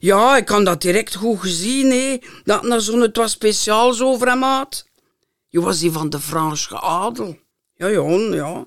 Ja, 0.00 0.36
ik 0.36 0.44
kan 0.44 0.64
dat 0.64 0.82
direct 0.82 1.14
goed 1.14 1.40
gezien, 1.40 1.90
hè. 1.90 2.18
Dat 2.44 2.64
er 2.64 2.80
zo'n 2.80 3.00
het 3.00 3.16
was 3.16 3.30
speciaals 3.30 4.00
over 4.00 4.28
hem 4.28 4.42
had. 4.42 4.86
Je 5.48 5.60
was 5.60 5.78
die 5.78 5.92
van 5.92 6.10
de 6.10 6.20
Franse 6.20 6.80
adel. 6.80 7.38
Ja, 7.74 7.86
ja, 7.86 8.18
ja. 8.18 8.66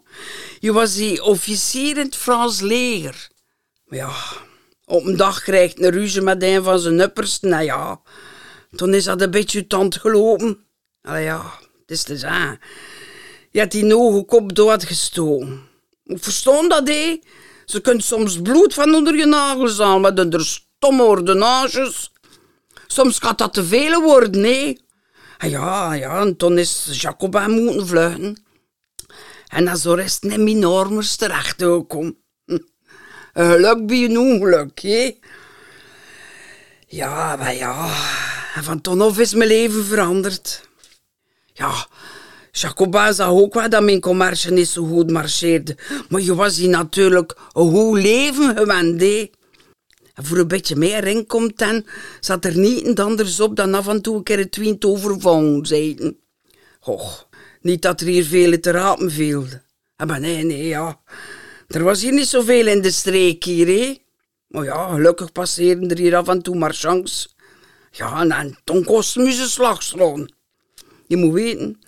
Je 0.59 0.73
was 0.73 0.95
die 0.95 1.23
officier 1.23 1.97
in 1.97 2.05
het 2.05 2.15
Frans 2.15 2.61
leger. 2.61 3.29
Maar 3.85 3.97
ja, 3.97 4.13
op 4.85 5.05
een 5.05 5.17
dag 5.17 5.41
krijgt 5.41 5.81
een 5.81 5.91
ruzie 5.91 6.21
met 6.21 6.43
een 6.43 6.63
van 6.63 6.79
zijn 6.79 6.99
uppers. 6.99 7.39
Nou 7.39 7.63
ja, 7.63 8.01
toen 8.75 8.93
is 8.93 9.03
dat 9.03 9.21
een 9.21 9.31
beetje 9.31 9.67
tand 9.67 9.95
gelopen. 9.95 10.65
Allee 11.01 11.23
ja, 11.23 11.59
het 11.81 11.91
is 11.91 12.03
te 12.03 12.17
zeggen. 12.17 12.59
Je 13.55 13.61
had 13.61 13.71
die 13.71 13.95
ogen 13.95 14.25
kop 14.25 14.55
doodgestoken. 14.55 15.61
Ik 16.05 16.23
verstond 16.23 16.69
dat, 16.69 16.87
hé. 16.87 17.19
Ze 17.65 17.81
kunt 17.81 18.03
soms 18.03 18.41
bloed 18.41 18.73
van 18.73 18.95
onder 18.95 19.15
je 19.15 19.25
nagels 19.25 19.77
halen 19.77 20.01
met 20.01 20.33
een 20.33 20.45
stomme 20.45 21.03
ordenages. 21.03 22.11
Soms 22.87 23.19
gaat 23.19 23.37
dat 23.37 23.53
te 23.53 23.65
veel 23.65 24.01
worden, 24.01 24.41
nee. 24.41 24.81
En 25.37 25.49
ja, 25.49 25.93
ja, 25.93 26.19
en 26.19 26.37
toen 26.37 26.57
is 26.57 26.87
Jacobin 26.91 27.49
moeten 27.49 27.87
vluchten. 27.87 28.43
En 29.47 29.65
dan 29.65 29.77
zo 29.77 29.93
rest 29.93 30.23
in 30.23 30.43
minormers 30.43 31.15
terecht 31.15 31.61
gekomen. 31.61 32.17
Een 33.33 33.51
geluk 33.51 33.85
bij 33.85 34.03
een 34.03 34.17
ongeluk, 34.17 34.79
hè. 34.79 35.17
Ja, 36.87 37.35
maar 37.35 37.55
ja. 37.55 37.95
En 38.55 38.63
van 38.63 38.81
toen 38.81 39.01
af 39.01 39.19
is 39.19 39.33
mijn 39.33 39.49
leven 39.49 39.85
veranderd. 39.85 40.69
Ja, 41.53 41.87
Jacobin 42.57 43.13
zag 43.13 43.29
ook 43.29 43.53
wel 43.53 43.69
dat 43.69 43.83
mijn 43.83 43.99
commercie 43.99 44.51
niet 44.51 44.67
zo 44.67 44.85
goed 44.85 45.11
marcheerde. 45.11 45.77
Maar 46.09 46.21
je 46.21 46.35
was 46.35 46.57
hier 46.57 46.69
natuurlijk 46.69 47.37
een 47.53 47.71
goed 47.71 48.01
leven 48.01 48.57
gewend. 48.57 49.01
En 49.01 50.25
voor 50.25 50.37
een 50.37 50.47
beetje 50.47 50.75
meer 50.75 51.07
inkomt 51.07 51.57
dan, 51.57 51.85
zat 52.19 52.45
er 52.45 52.57
niet 52.57 52.99
anders 52.99 53.39
op 53.39 53.55
dan 53.55 53.73
af 53.73 53.87
en 53.87 54.01
toe 54.01 54.15
een 54.15 54.23
keer 54.23 54.37
het 54.37 54.51
twint 54.51 54.85
overvallen 54.85 55.65
zeiden. 55.65 56.17
Och, 56.81 57.27
niet 57.61 57.81
dat 57.81 58.01
er 58.01 58.07
hier 58.07 58.25
veel 58.25 58.59
te 58.59 58.71
rapen 58.71 59.11
viel. 59.11 59.45
Ah, 59.95 60.07
maar 60.07 60.19
nee, 60.19 60.43
nee, 60.43 60.67
ja. 60.67 60.99
Er 61.67 61.83
was 61.83 62.01
hier 62.01 62.13
niet 62.13 62.27
zoveel 62.27 62.67
in 62.67 62.81
de 62.81 62.91
streek 62.91 63.43
hier, 63.43 63.67
hè. 63.67 63.97
Maar 64.47 64.63
ja, 64.63 64.87
gelukkig 64.87 65.31
passeerden 65.31 65.89
er 65.89 65.97
hier 65.97 66.15
af 66.15 66.27
en 66.27 66.41
toe 66.41 66.55
marchands. 66.55 67.35
Ja, 67.91 68.21
en, 68.21 68.31
en 68.31 68.57
toen 68.63 68.83
kostte 68.83 69.19
me 69.19 69.31
ze. 69.31 70.27
Je 71.07 71.17
moet 71.17 71.33
weten, 71.33 71.79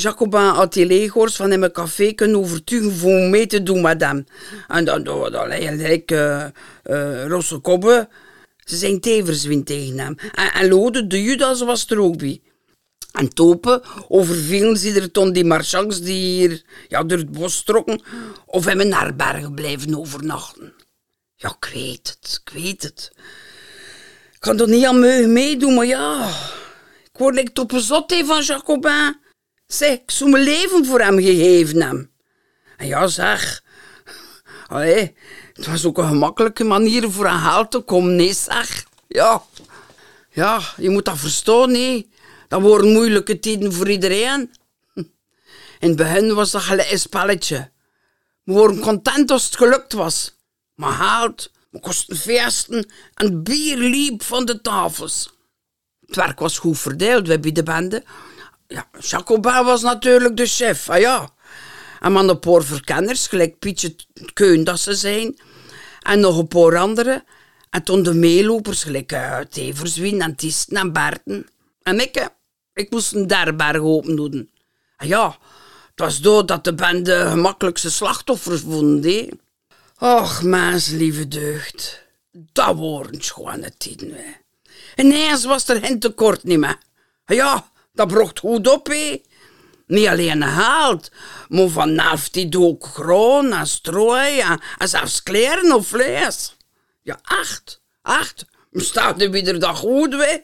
Jacobin 0.00 0.54
die 0.72 0.86
leeghoors 0.86 1.36
van 1.36 1.52
in 1.52 1.58
mijn 1.58 1.72
café 1.72 2.12
kunnen 2.12 2.38
overtuigen 2.38 2.92
voor 2.92 3.20
mee 3.20 3.46
te 3.46 3.62
doen 3.62 3.80
hem. 4.02 4.26
En 4.68 4.84
dan, 4.84 5.04
eigenlijk 5.50 6.10
uh, 6.10 6.44
uh, 6.84 7.26
Rosse 7.26 7.58
Kobbe. 7.58 8.08
Ze 8.64 8.76
zijn 8.76 9.00
tevens 9.00 9.44
tegen 9.64 9.98
hem. 9.98 10.16
En, 10.34 10.52
en 10.52 10.68
Lode, 10.68 11.06
de 11.06 11.22
Judas, 11.22 11.60
was 11.60 11.86
er 11.86 12.00
ook 12.00 12.16
bij. 12.16 12.40
En 13.12 13.28
topen 13.28 13.82
overvielen 14.08 14.76
ze 14.76 15.00
er 15.00 15.10
toen 15.10 15.32
die 15.32 15.44
marchands 15.44 16.00
die 16.00 16.40
hier 16.40 16.62
ja, 16.88 17.04
door 17.04 17.18
het 17.18 17.32
bos 17.32 17.62
trokken 17.62 18.02
of 18.46 18.64
hem 18.64 18.80
in 18.80 18.92
herbergen 18.92 19.54
blijven 19.54 19.98
overnachten. 19.98 20.72
Ja, 21.34 21.56
ik 21.60 21.70
weet 21.74 22.16
het, 22.20 22.40
ik 22.44 22.52
weet 22.52 22.82
het. 22.82 23.12
Ik 24.32 24.40
kan 24.40 24.60
er 24.60 24.68
niet 24.68 24.84
aan 24.84 25.32
meedoen, 25.32 25.74
maar 25.74 25.86
ja... 25.86 26.28
Ik 27.12 27.22
word 27.22 27.34
like 27.34 27.60
op 27.60 27.72
een 27.72 27.80
zot 27.80 28.14
van 28.24 28.42
Jacobin. 28.42 29.24
Zeg, 29.66 29.92
ik 29.92 30.10
zou 30.10 30.30
mijn 30.30 30.44
leven 30.44 30.84
voor 30.84 31.00
hem 31.00 31.18
gegeven 31.18 31.82
hebben. 31.82 32.10
En 32.76 32.86
ja, 32.86 33.06
zeg... 33.06 33.64
Allee, 34.66 35.16
het 35.52 35.66
was 35.66 35.84
ook 35.84 35.98
een 35.98 36.08
gemakkelijke 36.08 36.64
manier 36.64 37.10
voor 37.10 37.24
een 37.24 37.30
haal 37.30 37.68
te 37.68 37.80
komen, 37.80 38.16
nee, 38.16 38.32
zeg. 38.32 38.86
Ja, 39.08 39.42
ja, 40.30 40.60
je 40.76 40.90
moet 40.90 41.04
dat 41.04 41.18
verstaan, 41.18 41.70
nee. 41.70 42.10
Dat 42.48 42.60
worden 42.60 42.92
moeilijke 42.92 43.38
tijden 43.38 43.72
voor 43.72 43.90
iedereen. 43.90 44.50
In 45.78 45.88
het 45.88 45.96
begin 45.96 46.34
was 46.34 46.50
dat 46.50 46.62
gelijk 46.62 46.90
een 46.90 46.98
spelletje. 46.98 47.70
We 48.42 48.52
waren 48.52 48.78
content 48.80 49.30
als 49.30 49.44
het 49.44 49.56
gelukt 49.56 49.92
was. 49.92 50.36
Maar 50.74 50.92
haalt, 50.92 51.50
we 51.70 51.80
kosten 51.80 52.16
feesten 52.16 52.90
en 53.14 53.42
bier 53.42 53.76
liep 53.76 54.22
van 54.22 54.44
de 54.44 54.60
tafels. 54.60 55.32
Het 56.06 56.16
werk 56.16 56.38
was 56.38 56.58
goed 56.58 56.78
verdeeld 56.78 57.40
bij 57.40 57.52
de 57.52 57.62
bende. 57.62 58.04
Ja, 58.68 58.88
Jacobin 59.00 59.64
was 59.64 59.82
natuurlijk 59.82 60.36
de 60.36 60.46
chef, 60.46 60.90
ah 60.90 60.98
ja. 60.98 61.30
En 62.00 62.12
man 62.12 62.28
een 62.28 62.62
verkenners, 62.64 63.26
gelijk 63.26 63.58
Pietje 63.58 63.96
Keun 64.32 64.64
dat 64.64 64.80
ze 64.80 64.94
zijn. 64.94 65.38
En 66.00 66.20
nog 66.20 66.38
een 66.38 66.48
paar 66.48 66.76
andere. 66.76 67.24
En 67.70 67.82
toen 67.82 68.02
de 68.02 68.14
meelopers, 68.14 68.82
gelijk 68.82 69.12
uh, 69.12 69.38
Teverswien 69.38 70.20
en 70.20 70.36
Tisten 70.36 70.76
en 70.76 70.92
Berten. 70.92 71.48
En 71.82 72.00
ik, 72.00 72.28
ik 72.74 72.90
moest 72.90 73.12
een 73.12 73.26
derberg 73.26 73.80
open 73.80 74.16
doen. 74.16 74.50
En 74.96 75.08
ja, 75.08 75.26
het 75.90 76.00
was 76.00 76.20
dood 76.20 76.48
dat 76.48 76.64
de 76.64 76.74
bende 76.74 77.26
gemakkelijkste 77.30 77.90
slachtoffers 77.90 78.60
vonden. 78.60 79.40
Och, 79.98 80.42
mens 80.42 80.88
lieve 80.88 81.28
deugd. 81.28 82.04
Dat 82.32 82.76
waren 82.76 83.22
schone 83.22 83.76
tijden. 83.76 84.12
Hè. 84.12 84.32
Ineens 85.02 85.44
was 85.44 85.68
er 85.68 85.80
geen 85.80 85.98
tekort 85.98 86.44
niet 86.44 86.58
meer. 86.58 86.78
Ja, 87.26 87.70
dat 87.96 88.08
bracht 88.08 88.38
goed 88.38 88.68
op, 88.68 88.86
hè. 88.86 89.22
Niet 89.86 90.06
alleen 90.06 90.42
haalt, 90.42 91.10
maar 91.48 91.68
vanaf 91.68 92.28
die 92.28 92.58
ook 92.58 92.86
groen 92.86 93.52
en 93.52 93.66
strooi 93.66 94.40
en, 94.40 94.60
en 94.78 94.88
zelfs 94.88 95.22
kleren 95.22 95.74
of 95.74 95.86
vlees. 95.86 96.56
Ja, 97.02 97.18
acht, 97.22 97.80
acht. 98.02 98.44
Staat 98.72 99.20
er 99.20 99.30
weer 99.30 99.58
dat 99.58 99.76
goed, 99.76 100.12
hè. 100.12 100.36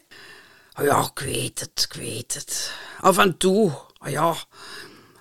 Ja, 0.85 1.11
ik 1.15 1.25
weet 1.25 1.61
het, 1.61 1.89
ik 1.91 2.01
weet 2.01 2.35
het. 2.35 2.73
Af 3.01 3.19
en 3.19 3.37
toe, 3.37 3.73
ja. 4.05 4.35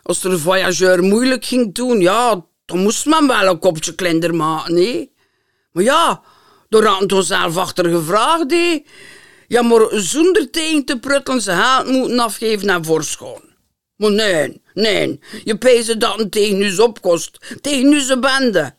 Als 0.03 0.23
er 0.23 0.31
een 0.31 0.39
voyageur 0.39 1.03
moeilijk 1.03 1.45
ging 1.45 1.73
doen, 1.73 1.99
ja, 1.99 2.45
dan 2.65 2.77
moest 2.77 3.05
men 3.05 3.27
wel 3.27 3.47
een 3.47 3.59
kopje 3.59 3.95
kleiner 3.95 4.35
maken, 4.35 4.73
nee. 4.73 5.13
Maar 5.71 5.83
ja, 5.83 6.21
door 6.69 6.85
hadden 6.85 7.17
we 7.17 7.23
zelf 7.23 7.57
achter 7.57 7.89
gevraagd, 7.89 8.51
hè. 8.51 8.83
Ja, 9.51 9.61
maar 9.61 9.87
zonder 9.91 10.49
tegen 10.49 10.85
te 10.85 10.99
pruttelen 10.99 11.41
ze 11.41 11.51
haat 11.51 11.87
moeten 11.87 12.19
afgeven 12.19 12.65
naar 12.65 12.83
voorschoon. 12.83 13.41
Maar 13.95 14.11
nee, 14.11 14.61
nee, 14.73 15.19
je 15.43 15.57
pezen 15.57 15.99
dat 15.99 16.19
een 16.19 16.29
tegen 16.29 16.61
u 16.61 16.77
opkost. 16.77 17.57
Tegen 17.61 18.01
zijn 18.01 18.19
bende. 18.19 18.75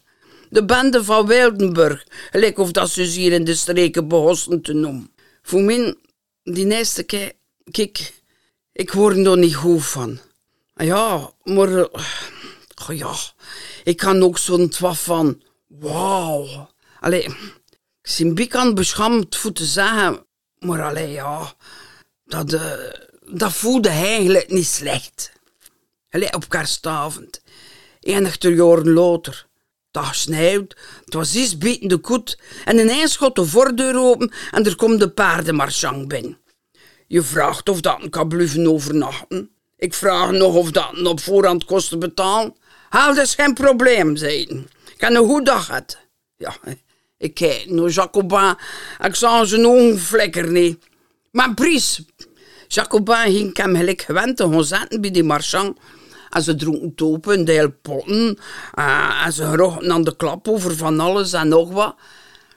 De 0.50 0.64
bende 0.64 1.04
van 1.04 1.26
Wildenburg. 1.26 2.06
Gelijk 2.30 2.58
of 2.58 2.70
dat 2.70 2.90
ze 2.90 3.02
hier 3.02 3.32
in 3.32 3.44
de 3.44 3.54
streken 3.54 4.08
behosten 4.08 4.62
te 4.62 4.72
noemen. 4.72 5.12
Voor 5.42 5.61
mij, 5.61 5.94
die 6.42 6.66
eerste 6.66 7.02
keer, 7.02 7.32
kijk, 7.70 8.12
ik 8.72 8.92
word 8.92 9.26
er 9.26 9.38
niet 9.38 9.54
goed 9.54 9.87
van. 9.87 10.18
Ja, 10.74 11.30
maar, 11.42 11.88
oh 12.88 12.96
ja, 12.96 13.14
ik 13.85 13.96
kan 13.96 14.22
ook 14.22 14.38
zo'n 14.38 14.68
twaf 14.68 15.04
van, 15.04 15.42
wauw. 15.66 16.70
Allee, 17.00 17.26
ik 18.35 18.54
aan 18.54 18.74
beschaamd 18.74 19.37
voor 19.37 19.52
te 19.52 19.64
zeggen, 19.64 20.26
maar 20.62 20.83
alleen 20.83 21.11
ja, 21.11 21.55
dat, 22.25 22.53
uh, 22.53 22.72
dat 23.27 23.53
voelde 23.53 23.88
eigenlijk 23.88 24.51
niet 24.51 24.66
slecht. 24.66 25.33
Allee, 26.11 26.35
op 26.35 26.48
kerstavond, 26.48 27.42
enig 28.01 28.37
ter 28.37 28.55
jaren 28.55 28.92
later. 28.92 29.46
Dat 29.90 30.14
sneeuwt, 30.14 30.77
het 31.05 31.14
was 31.14 31.35
iets 31.35 31.59
bietende 31.59 31.98
koet 31.98 32.38
en 32.64 32.79
ineens 32.79 33.16
gaat 33.16 33.35
de 33.35 33.44
voordeur 33.44 33.98
open 33.98 34.33
en 34.51 34.64
er 34.64 34.77
komt 34.77 35.01
de 35.01 35.11
paardenmarchang 35.11 36.09
binnen. 36.09 36.38
Je 37.07 37.22
vraagt 37.22 37.68
of 37.68 37.81
dat 37.81 38.03
een 38.03 38.11
kan 38.11 38.29
blijven 38.29 38.66
overnachten. 38.66 39.51
Ik 39.77 39.94
vraag 39.94 40.31
nog 40.31 40.55
of 40.55 40.70
dat 40.70 40.88
een 40.92 41.07
op 41.07 41.20
voorhand 41.20 41.64
kosten 41.64 41.98
betalen. 41.98 42.57
Haal, 42.88 43.14
dat 43.14 43.25
is 43.25 43.35
geen 43.35 43.55
probleem, 43.55 44.16
zei 44.16 44.46
hij. 44.46 44.64
Ik 44.94 45.01
heb 45.01 45.11
een 45.11 45.27
goede 45.27 45.44
dag 45.44 45.64
gehad. 45.64 45.98
Ja, 46.37 46.57
ik 47.22 47.35
kijk 47.35 47.70
naar 47.70 47.88
Jacobin. 47.88 48.56
Ik 49.00 49.14
zag 49.14 49.46
zijn 49.46 49.66
ogen 49.66 49.98
flikker 49.98 50.50
niet. 50.50 50.78
Maar 51.30 51.54
pries. 51.54 52.02
Jacobin 52.68 53.32
ging 53.32 53.56
hem 53.56 53.76
gelijk 53.76 54.02
gewend 54.02 54.37
te 54.37 54.48
gaan 54.48 54.64
zetten 54.64 55.00
bij 55.00 55.11
die 55.11 55.22
marchand. 55.24 55.78
En 56.30 56.42
ze 56.42 56.54
dronken 56.54 56.94
topen, 56.94 57.44
deel 57.44 57.70
potten. 57.82 58.38
En 59.24 59.32
ze 59.32 59.56
rochten 59.56 59.92
aan 59.92 60.04
de 60.04 60.16
klap 60.16 60.48
over 60.48 60.76
van 60.76 61.00
alles 61.00 61.32
en 61.32 61.48
nog 61.48 61.70
wat. 61.70 61.94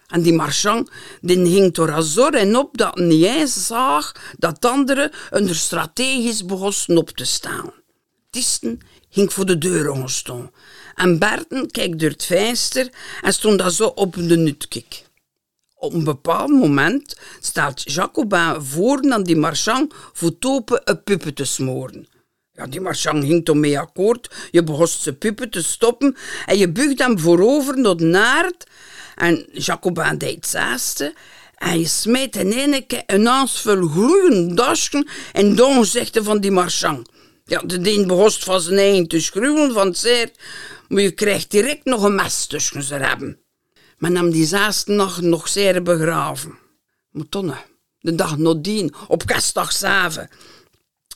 En 0.07 0.21
die 0.21 0.33
marchand 0.33 0.89
die 1.21 1.45
ging 1.45 1.77
er 1.77 2.03
zo 2.03 2.29
en 2.29 2.55
op 2.55 2.77
dat 2.77 2.95
niet 2.95 3.25
eens 3.25 3.67
zag 3.67 4.11
dat 4.37 4.65
anderen 4.65 5.11
er 5.29 5.55
strategisch 5.55 6.45
begonnen 6.45 6.97
op 6.97 7.09
te 7.09 7.25
staan. 7.25 7.71
Tisten 8.29 8.79
ging 9.09 9.33
voor 9.33 9.45
de 9.45 9.57
deur 9.57 9.89
ongestaan. 9.89 10.51
En 10.95 11.19
Berten 11.19 11.71
keek 11.71 11.99
door 11.99 12.09
het 12.09 12.25
venster 12.25 12.89
en 13.21 13.33
stond 13.33 13.59
daar 13.59 13.71
zo 13.71 13.85
op 13.85 14.13
de 14.15 14.37
nutkik. 14.37 15.03
Op 15.75 15.93
een 15.93 16.03
bepaald 16.03 16.49
moment 16.49 17.17
staat 17.39 17.81
Jacobin 17.91 18.61
voor 18.61 19.11
aan 19.11 19.23
die 19.23 19.35
marchand 19.35 19.93
voor 20.13 20.37
topen 20.39 20.81
een 20.83 21.03
puppen 21.03 21.33
te 21.33 21.45
smoren. 21.45 22.07
Ja, 22.51 22.67
die 22.67 22.81
marchand 22.81 23.23
ging 23.23 23.45
toch 23.45 23.55
mee 23.55 23.79
akkoord. 23.79 24.35
Je 24.51 24.63
begon 24.63 24.87
zijn 24.87 25.17
puppen 25.17 25.49
te 25.49 25.63
stoppen 25.63 26.15
en 26.45 26.57
je 26.57 26.71
buigt 26.71 26.99
hem 26.99 27.19
voorover 27.19 27.79
naar 27.79 27.95
de 27.95 28.03
naard. 28.03 28.63
En 29.15 29.45
Jacobin 29.51 30.17
deed 30.17 30.35
hetzelfde. 30.35 31.13
En 31.55 31.79
je 31.79 31.87
smeet 31.87 32.35
in 32.35 32.53
één 32.53 32.87
keer 32.87 33.03
een 33.05 33.27
aansvul 33.27 33.87
gloeiend 33.87 34.57
dasje 34.57 35.07
en 35.31 35.55
dan 35.55 35.85
zegt 35.85 36.19
van 36.21 36.39
die 36.39 36.51
marchand. 36.51 37.09
Ja, 37.47 37.61
de 37.65 37.81
ding 37.81 38.07
begon 38.07 38.31
van 38.31 38.61
zijn 38.61 38.77
eigen 38.77 39.07
te 39.07 39.21
schruwen 39.21 39.73
van 39.73 39.87
het 39.87 39.97
zeer, 39.97 40.31
maar 40.87 41.01
je 41.01 41.11
krijgt 41.11 41.51
direct 41.51 41.85
nog 41.85 42.03
een 42.03 42.15
mes 42.15 42.45
tussen 42.45 42.83
ze 42.83 42.95
hebben. 42.95 43.39
Men 43.97 44.13
nam 44.13 44.29
die 44.29 44.45
zesde 44.45 44.93
nacht 44.93 45.21
nog 45.21 45.47
zeer 45.47 45.83
begraven. 45.83 46.57
Maar 47.09 47.29
tonne, 47.29 47.55
de 47.99 48.15
dag 48.15 48.37
nadien, 48.37 48.93
op 49.07 49.25
kerstdag 49.25 49.71
zeven, 49.71 50.29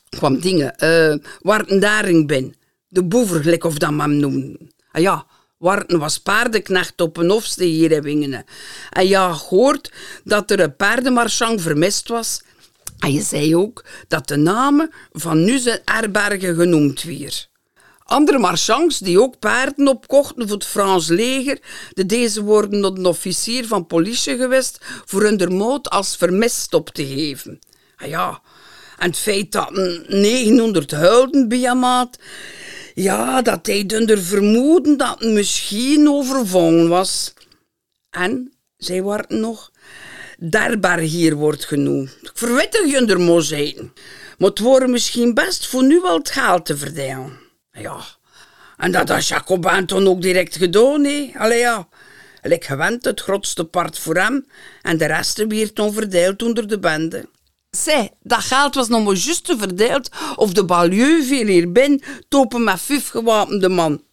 kwam 0.09 0.39
dingen, 0.39 0.73
uh, 0.83 1.25
Warten 1.41 1.79
Daring 1.79 2.27
bin, 2.27 2.55
de 2.87 3.03
boever, 3.03 3.41
gelijk 3.41 3.63
of 3.63 3.77
dat 3.77 3.91
men 3.91 4.19
noemde. 4.19 4.59
Ah 4.91 5.01
ja, 5.01 5.25
Warten 5.57 5.99
was 5.99 6.17
paardenknecht 6.17 7.01
op 7.01 7.17
een 7.17 7.29
hofste 7.29 7.63
hier 7.63 8.05
in. 8.05 8.45
En 8.89 9.07
ja, 9.07 9.31
hoort 9.31 9.91
dat 10.23 10.51
er 10.51 10.59
een 10.59 10.75
paardenmarchang 10.75 11.61
vermist 11.61 12.07
was. 12.07 12.41
En 12.99 13.13
je 13.13 13.21
zei 13.21 13.55
ook 13.55 13.85
dat 14.07 14.27
de 14.27 14.35
namen 14.35 14.91
van 15.11 15.43
Nuze 15.43 15.81
Erbergen 15.85 16.55
genoemd 16.55 17.03
weer. 17.03 17.47
Andere 18.03 18.37
marchands 18.37 18.99
die 18.99 19.21
ook 19.21 19.39
paarden 19.39 19.87
opkochten 19.87 20.47
voor 20.47 20.57
het 20.57 20.65
Frans 20.65 21.07
leger, 21.07 21.59
de 21.93 22.05
deze 22.05 22.43
worden 22.43 22.81
tot 22.81 22.97
een 22.97 23.05
officier 23.05 23.67
van 23.67 23.87
politie 23.87 24.37
geweest 24.37 24.77
voor 25.05 25.23
hun 25.23 25.55
moot 25.55 25.89
als 25.89 26.15
vermist 26.15 26.73
op 26.73 26.89
te 26.89 27.05
geven. 27.05 27.59
Ah 27.95 28.07
ja, 28.07 28.41
en 28.97 29.07
het 29.07 29.17
feit 29.17 29.51
dat 29.51 29.77
een 29.77 30.05
900 30.07 30.91
huilden 30.91 31.47
bij 31.47 31.59
had, 31.59 32.19
ja, 32.93 33.41
dat 33.41 33.65
hij 33.65 33.87
er 33.87 34.21
vermoeden 34.21 34.97
dat 34.97 35.21
misschien 35.21 36.09
overvallen 36.09 36.89
was. 36.89 37.33
En, 38.09 38.53
zij 38.77 39.01
waren 39.01 39.39
nog, 39.39 39.71
Derbar 40.41 40.99
hier 40.99 41.35
wordt 41.35 41.65
genoemd. 41.65 42.17
Ik 42.21 42.31
verwittig 42.33 42.85
je 42.85 43.05
er 43.05 43.19
zijn. 43.43 43.93
Maar 44.37 44.49
het 44.49 44.59
wordt 44.59 44.87
misschien 44.87 45.33
best 45.33 45.67
voor 45.67 45.83
nu 45.83 45.99
wel 46.01 46.17
het 46.17 46.31
geld 46.31 46.65
te 46.65 46.77
verdelen. 46.77 47.39
Ja, 47.71 47.99
en 48.77 48.91
dat 48.91 49.09
had 49.09 49.27
toen 49.85 50.07
ook 50.07 50.21
direct 50.21 50.55
gedaan, 50.55 51.03
hè. 51.03 51.31
Allee 51.37 51.59
ja, 51.59 51.87
ik 52.41 52.65
gewend 52.65 53.05
het 53.05 53.21
grootste 53.21 53.65
part 53.65 53.99
voor 53.99 54.15
hem 54.15 54.47
en 54.81 54.97
de 54.97 55.05
rest 55.05 55.45
weer 55.47 55.73
toen 55.73 55.93
verdeeld 55.93 56.43
onder 56.43 56.67
de 56.67 56.79
bende. 56.79 57.29
Zij, 57.69 58.11
dat 58.21 58.39
geld 58.39 58.75
was 58.75 58.87
nog 58.87 59.03
maar 59.03 59.15
juist 59.15 59.45
te 59.45 59.57
verdeeld 59.57 60.09
of 60.35 60.53
de 60.53 60.65
balieu 60.65 61.23
viel 61.23 61.45
hier 61.45 61.71
binnen, 61.71 62.01
topen 62.29 62.63
met 62.63 62.81
vijf 62.81 63.09
gewapende 63.09 63.69
man. 63.69 64.03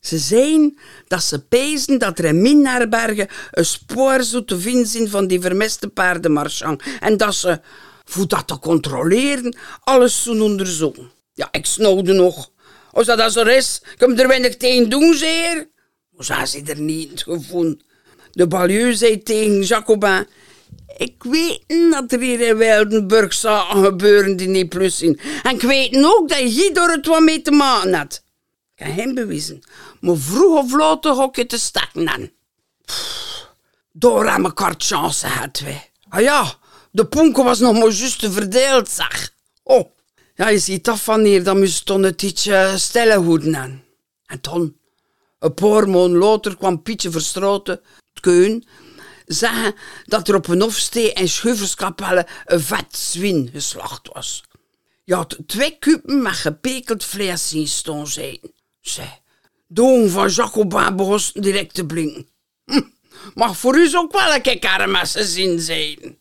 Ze 0.00 0.18
zeiden 0.18 0.78
dat 1.08 1.22
ze 1.22 1.38
pezen 1.38 1.98
dat 1.98 2.18
er 2.18 2.24
in 2.24 2.42
Minnaarbergen 2.42 3.28
een 3.50 3.64
spoor 3.64 4.22
zou 4.22 4.44
te 4.44 4.60
vinden 4.60 4.86
zijn 4.86 5.08
van 5.08 5.26
die 5.26 5.40
vermiste 5.40 5.88
paardenmarchand 5.88 6.82
en 7.00 7.16
dat 7.16 7.34
ze, 7.34 7.60
voor 8.04 8.28
dat 8.28 8.46
te 8.46 8.58
controleren, 8.58 9.56
alles 9.80 10.22
zo'n 10.22 10.40
onderzoeken. 10.40 11.10
Ja, 11.34 11.48
ik 11.50 11.66
snauwde 11.66 12.12
nog. 12.12 12.50
Als 12.92 13.06
dat 13.06 13.32
zo 13.32 13.42
is, 13.42 13.82
kom 13.98 14.18
er 14.18 14.28
weinig 14.28 14.56
tegen 14.56 14.88
doen, 14.88 15.14
zeer. 15.14 15.68
Maar 16.10 16.24
ze 16.24 16.46
ze 16.46 16.72
er 16.72 16.80
niet 16.80 17.22
gevonden. 17.22 17.80
De 18.32 18.46
balieu 18.46 18.94
zei 18.94 19.22
tegen 19.22 19.62
Jacobin, 19.62 20.26
ik 20.96 21.22
weet 21.22 21.62
dat 21.90 22.12
er 22.12 22.20
hier 22.20 22.40
in 22.40 22.56
Wildenburg 22.56 23.32
zaken 23.32 23.84
gebeuren 23.84 24.36
die 24.36 24.48
niet 24.48 24.68
plus 24.68 24.98
zijn. 24.98 25.20
En 25.42 25.54
ik 25.54 25.62
weet 25.62 26.04
ook 26.04 26.28
dat 26.28 26.56
je 26.56 26.70
door 26.72 26.90
het 26.90 27.06
wat 27.06 27.20
mee 27.20 27.42
te 27.42 27.50
maken 27.50 27.94
had. 27.94 28.22
Ik 28.78 28.84
kan 28.84 28.94
hem 28.94 29.14
bewijzen. 29.14 29.62
Maar 30.00 30.16
vroeg 30.16 30.58
of 30.58 30.72
laat 30.72 31.02
toch 31.02 31.36
je 31.36 31.46
te 31.46 31.58
stakken. 31.58 32.32
Door 33.92 34.28
aan 34.28 34.44
elkaar 34.44 34.74
chance 34.78 35.26
hadden 35.26 35.64
we. 35.64 35.80
Ah 36.08 36.20
ja, 36.20 36.54
de 36.90 37.06
ponken 37.06 37.44
was 37.44 37.58
nog 37.58 37.72
maar 37.72 37.90
juist 37.90 38.26
verdeeld, 38.30 38.88
zeg. 38.88 39.32
Oh, 39.62 39.90
ja, 40.34 40.48
je 40.48 40.58
ziet 40.58 40.88
af 40.88 41.04
van 41.04 41.24
hier, 41.24 41.44
dan 41.44 41.58
moest 41.58 41.86
toen 41.86 42.02
het 42.02 42.22
ietsje 42.22 42.74
stellen 42.76 43.22
hoeden 43.22 43.56
aan. 43.56 43.82
En 44.26 44.40
toen, 44.40 44.78
een 45.38 45.54
paar 45.54 45.88
maanden 45.88 46.56
kwam 46.56 46.82
Pietje 46.82 47.10
Verstroten, 47.10 47.80
het 48.12 48.20
keun, 48.20 48.66
zeggen 49.26 49.74
dat 50.04 50.28
er 50.28 50.34
op 50.34 50.48
een 50.48 50.60
hofstee 50.60 51.12
en 51.12 51.28
schuiverskapelle 51.28 52.26
een 52.44 52.60
vet 52.60 52.96
zwin 52.96 53.50
geslacht 53.52 54.08
was. 54.12 54.42
Je 55.04 55.14
had 55.14 55.38
twee 55.46 55.78
kuppen 55.78 56.22
met 56.22 56.34
gepekeld 56.34 57.04
vlees 57.04 57.48
zien 57.48 57.68
staan 57.68 58.06
zijn. 58.06 58.38
Zij, 58.80 59.20
de 59.66 59.82
ogen 59.82 60.10
van 60.10 60.28
Jacobin 60.28 60.96
begon 60.96 61.20
direct 61.34 61.74
te 61.74 61.86
blinken. 61.86 62.28
Hm, 62.64 62.82
mag 63.34 63.56
voor 63.56 63.76
u 63.76 63.94
ook 63.94 64.12
wel 64.12 64.34
een 64.34 64.42
keer 64.42 64.58
kermessen 64.58 65.24
zien 65.24 65.60
zijn. 65.60 66.18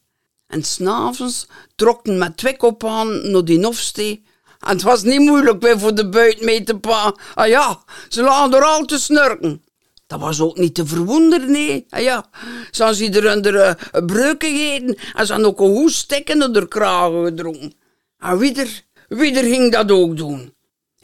En 0.48 0.64
s'avonds 0.64 1.48
trokten 1.76 2.18
met 2.18 2.38
twee 2.38 2.58
kop 2.58 2.86
aan 2.86 3.32
naar 3.32 3.46
die 3.46 3.66
hofstee. 3.66 4.24
En 4.60 4.70
het 4.70 4.82
was 4.82 5.04
niet 5.04 5.20
moeilijk 5.20 5.62
weer 5.62 5.80
voor 5.80 5.96
de 5.96 6.10
buit 6.10 6.42
mee 6.42 6.64
te 6.64 6.78
pa. 6.78 7.16
Ah 7.34 7.48
ja, 7.48 7.84
ze 8.10 8.22
lagen 8.22 8.54
er 8.54 8.64
al 8.64 8.86
te 8.86 9.00
snurken. 9.00 9.64
Dat 10.08 10.20
was 10.20 10.40
ook 10.40 10.58
niet 10.58 10.76
te 10.76 10.86
verwonderen, 10.86 11.52
nee. 11.52 11.86
Ah 11.90 12.02
ja, 12.02 12.26
ze 12.72 12.96
ze 12.96 13.10
er 13.10 13.36
onder 13.36 13.54
uh, 13.54 14.06
breuken 14.06 14.50
gegeten 14.50 14.98
en 15.14 15.26
ze 15.26 15.32
hadden 15.32 15.52
ook 15.52 15.60
een 15.60 15.66
hoest 15.66 16.24
kragen 16.68 17.26
gedronken. 17.26 17.74
En 18.20 18.38
wie 18.38 18.56
er, 18.56 18.82
wie 19.08 19.38
er 19.38 19.44
ging 19.44 19.72
dat 19.72 19.92
ook 19.92 20.18
doen. 20.18 20.56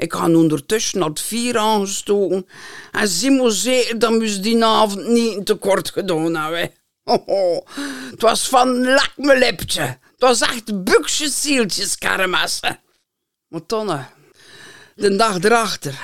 Ik 0.03 0.11
had 0.11 0.35
ondertussen 0.35 1.01
het 1.01 1.19
vier 1.19 1.57
aangestoken 1.57 2.47
en 2.91 3.07
Simo 3.07 3.49
zeker 3.49 3.99
dat 3.99 4.11
moest 4.11 4.43
die 4.43 4.63
avond 4.63 5.07
niet 5.07 5.45
tekort 5.45 5.89
gedaan 5.89 6.35
hebben. 6.35 6.71
Het 8.11 8.21
was 8.21 8.47
van 8.47 8.83
lak 8.83 9.11
me 9.15 9.37
lipje. 9.37 9.81
Het 9.81 10.19
was 10.19 10.41
echt 10.41 10.83
buksjes 10.83 11.41
zieltjes 11.41 11.97
karamassen. 11.97 12.79
Maar 13.47 13.65
tonne, 13.65 14.05
de 14.95 15.15
dag 15.15 15.43
erachter. 15.43 15.99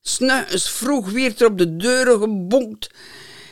S'nachts 0.00 0.70
vroeg 0.70 1.10
weer 1.10 1.34
er 1.38 1.46
op 1.46 1.58
de 1.58 1.76
deuren 1.76 2.18
gebonkt. 2.18 2.90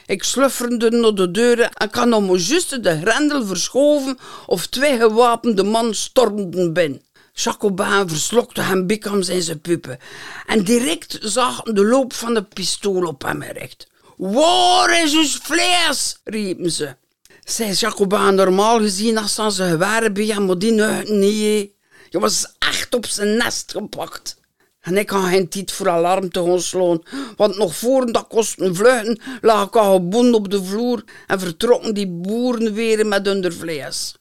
Ik 0.06 0.22
slufferde 0.22 0.90
naar 0.90 1.14
de 1.14 1.30
deuren 1.30 1.72
en 1.72 1.90
kan 1.90 2.08
nog 2.08 2.26
maar 2.26 2.36
juist 2.36 2.82
de 2.82 3.00
grendel 3.00 3.46
verschoven 3.46 4.18
of 4.46 4.66
twee 4.66 4.98
gewapende 4.98 5.62
man 5.62 5.94
stormden 5.94 6.72
binnen. 6.72 7.02
Jacobin 7.32 8.08
verslokte 8.08 8.60
hem 8.60 8.86
bikams 8.86 9.28
in 9.28 9.42
zijn 9.42 9.60
puppen 9.60 9.98
en 10.46 10.64
direct 10.64 11.18
zag 11.20 11.62
de 11.62 11.84
loop 11.84 12.12
van 12.12 12.34
de 12.34 12.42
pistool 12.42 13.06
op 13.06 13.22
hem 13.22 13.42
gericht. 13.42 13.88
Waar 14.16 15.02
is 15.02 15.14
uw 15.14 15.26
vlees? 15.42 16.20
riepen 16.24 16.70
ze. 16.70 16.96
Zij 17.44 17.72
Jacobin 17.72 18.34
normaal 18.34 18.80
gezien 18.80 19.18
als 19.18 19.34
ze 19.34 19.50
ze 19.52 19.68
gewaren 19.68 20.12
bij 20.12 20.26
hem, 20.26 20.46
maar 20.46 20.58
die 20.58 20.72
niet. 20.72 21.70
Je 22.08 22.18
was 22.18 22.54
echt 22.58 22.94
op 22.94 23.06
zijn 23.06 23.36
nest 23.36 23.70
gepakt. 23.72 24.38
En 24.80 24.96
ik 24.96 25.10
had 25.10 25.24
geen 25.24 25.48
tijd 25.48 25.72
voor 25.72 25.88
alarm 25.88 26.30
te 26.30 26.60
gaan 26.68 27.02
want 27.36 27.56
nog 27.56 27.76
voor 27.76 28.12
dat 28.12 28.26
kosten 28.26 28.74
vluchten 28.74 29.20
lag 29.40 29.66
ik 29.66 29.76
al 29.76 29.94
gebonden 29.94 30.34
op 30.34 30.50
de 30.50 30.64
vloer 30.64 31.04
en 31.26 31.40
vertrokken 31.40 31.94
die 31.94 32.08
boeren 32.08 32.72
weer 32.72 33.06
met 33.06 33.26
hun 33.26 33.52
vlees. 33.52 34.14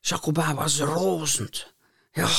Jacobin 0.00 0.54
was 0.54 0.80
rozend. 0.80 1.71
Ja, 2.12 2.30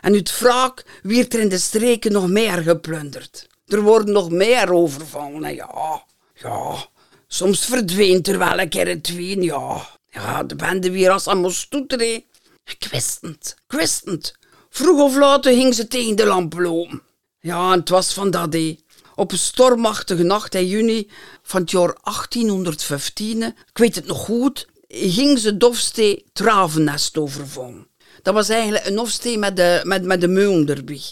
en 0.00 0.12
uit 0.14 0.38
wraak 0.38 0.84
werd 1.02 1.34
er 1.34 1.40
in 1.40 1.48
de 1.48 1.58
streken 1.58 2.12
nog 2.12 2.28
meer 2.28 2.62
geplunderd. 2.62 3.46
Er 3.66 3.82
worden 3.82 4.14
nog 4.14 4.30
meer 4.30 4.72
overvallen, 4.72 5.54
ja. 5.54 6.04
Ja, 6.34 6.86
soms 7.26 7.64
verdwijnt 7.64 8.28
er 8.28 8.38
wel 8.38 8.60
een 8.60 8.68
keer 8.68 8.88
het 8.88 9.14
wien, 9.14 9.42
ja. 9.42 9.88
Ja, 10.10 10.42
de 10.42 10.56
bende 10.56 10.90
weer 10.90 11.10
als 11.10 11.26
aan 11.26 11.40
moest 11.40 11.70
toeteren. 11.70 12.24
Ik 12.64 12.88
wist 12.90 13.18
het, 13.20 13.56
ik 13.68 13.78
wist 13.78 14.04
het. 14.04 14.38
Vroeg 14.70 15.00
of 15.00 15.16
laat 15.16 15.46
ging 15.46 15.74
ze 15.74 15.88
tegen 15.88 16.16
de 16.16 16.26
lamp 16.26 16.58
lopen. 16.58 17.02
Ja, 17.40 17.72
en 17.72 17.78
het 17.78 17.88
was 17.88 18.12
van 18.12 18.30
dat 18.30 18.52
day. 18.52 18.80
Op 19.14 19.32
een 19.32 19.38
stormachtige 19.38 20.22
nacht 20.22 20.54
in 20.54 20.66
juni 20.66 21.10
van 21.42 21.60
het 21.60 21.70
jaar 21.70 21.96
1815, 22.02 23.42
ik 23.42 23.78
weet 23.78 23.94
het 23.94 24.06
nog 24.06 24.18
goed, 24.18 24.68
ging 24.88 25.38
ze 25.38 25.56
Dofstee 25.56 26.24
Travennest 26.32 27.18
overvallen. 27.18 27.87
Dat 28.22 28.34
was 28.34 28.48
eigenlijk 28.48 28.86
een 28.86 28.98
Hofstee 28.98 29.38
met 29.38 29.56
de, 29.56 29.80
met, 29.84 30.04
met 30.04 30.20
de 30.20 30.28
meun 30.28 30.68
erbij. 30.68 31.02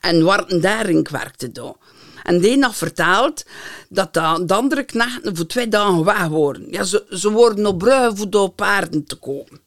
En 0.00 0.24
Warten 0.24 0.60
Daring 0.60 1.08
werkte 1.08 1.52
daar. 1.52 1.74
En 2.22 2.40
die 2.40 2.62
had 2.62 2.76
verteld 2.76 3.44
dat 3.88 4.14
de, 4.14 4.42
de 4.46 4.54
andere 4.54 4.82
knechten 4.82 5.36
voor 5.36 5.46
twee 5.46 5.68
dagen 5.68 6.04
weg 6.04 6.26
worden. 6.26 6.70
Ja, 6.70 6.84
ze, 6.84 7.06
ze 7.10 7.30
worden 7.30 7.66
op 7.66 7.78
bruggen 7.78 8.16
voor 8.16 8.30
door 8.30 8.50
paarden 8.50 9.04
te 9.04 9.16
komen. 9.16 9.60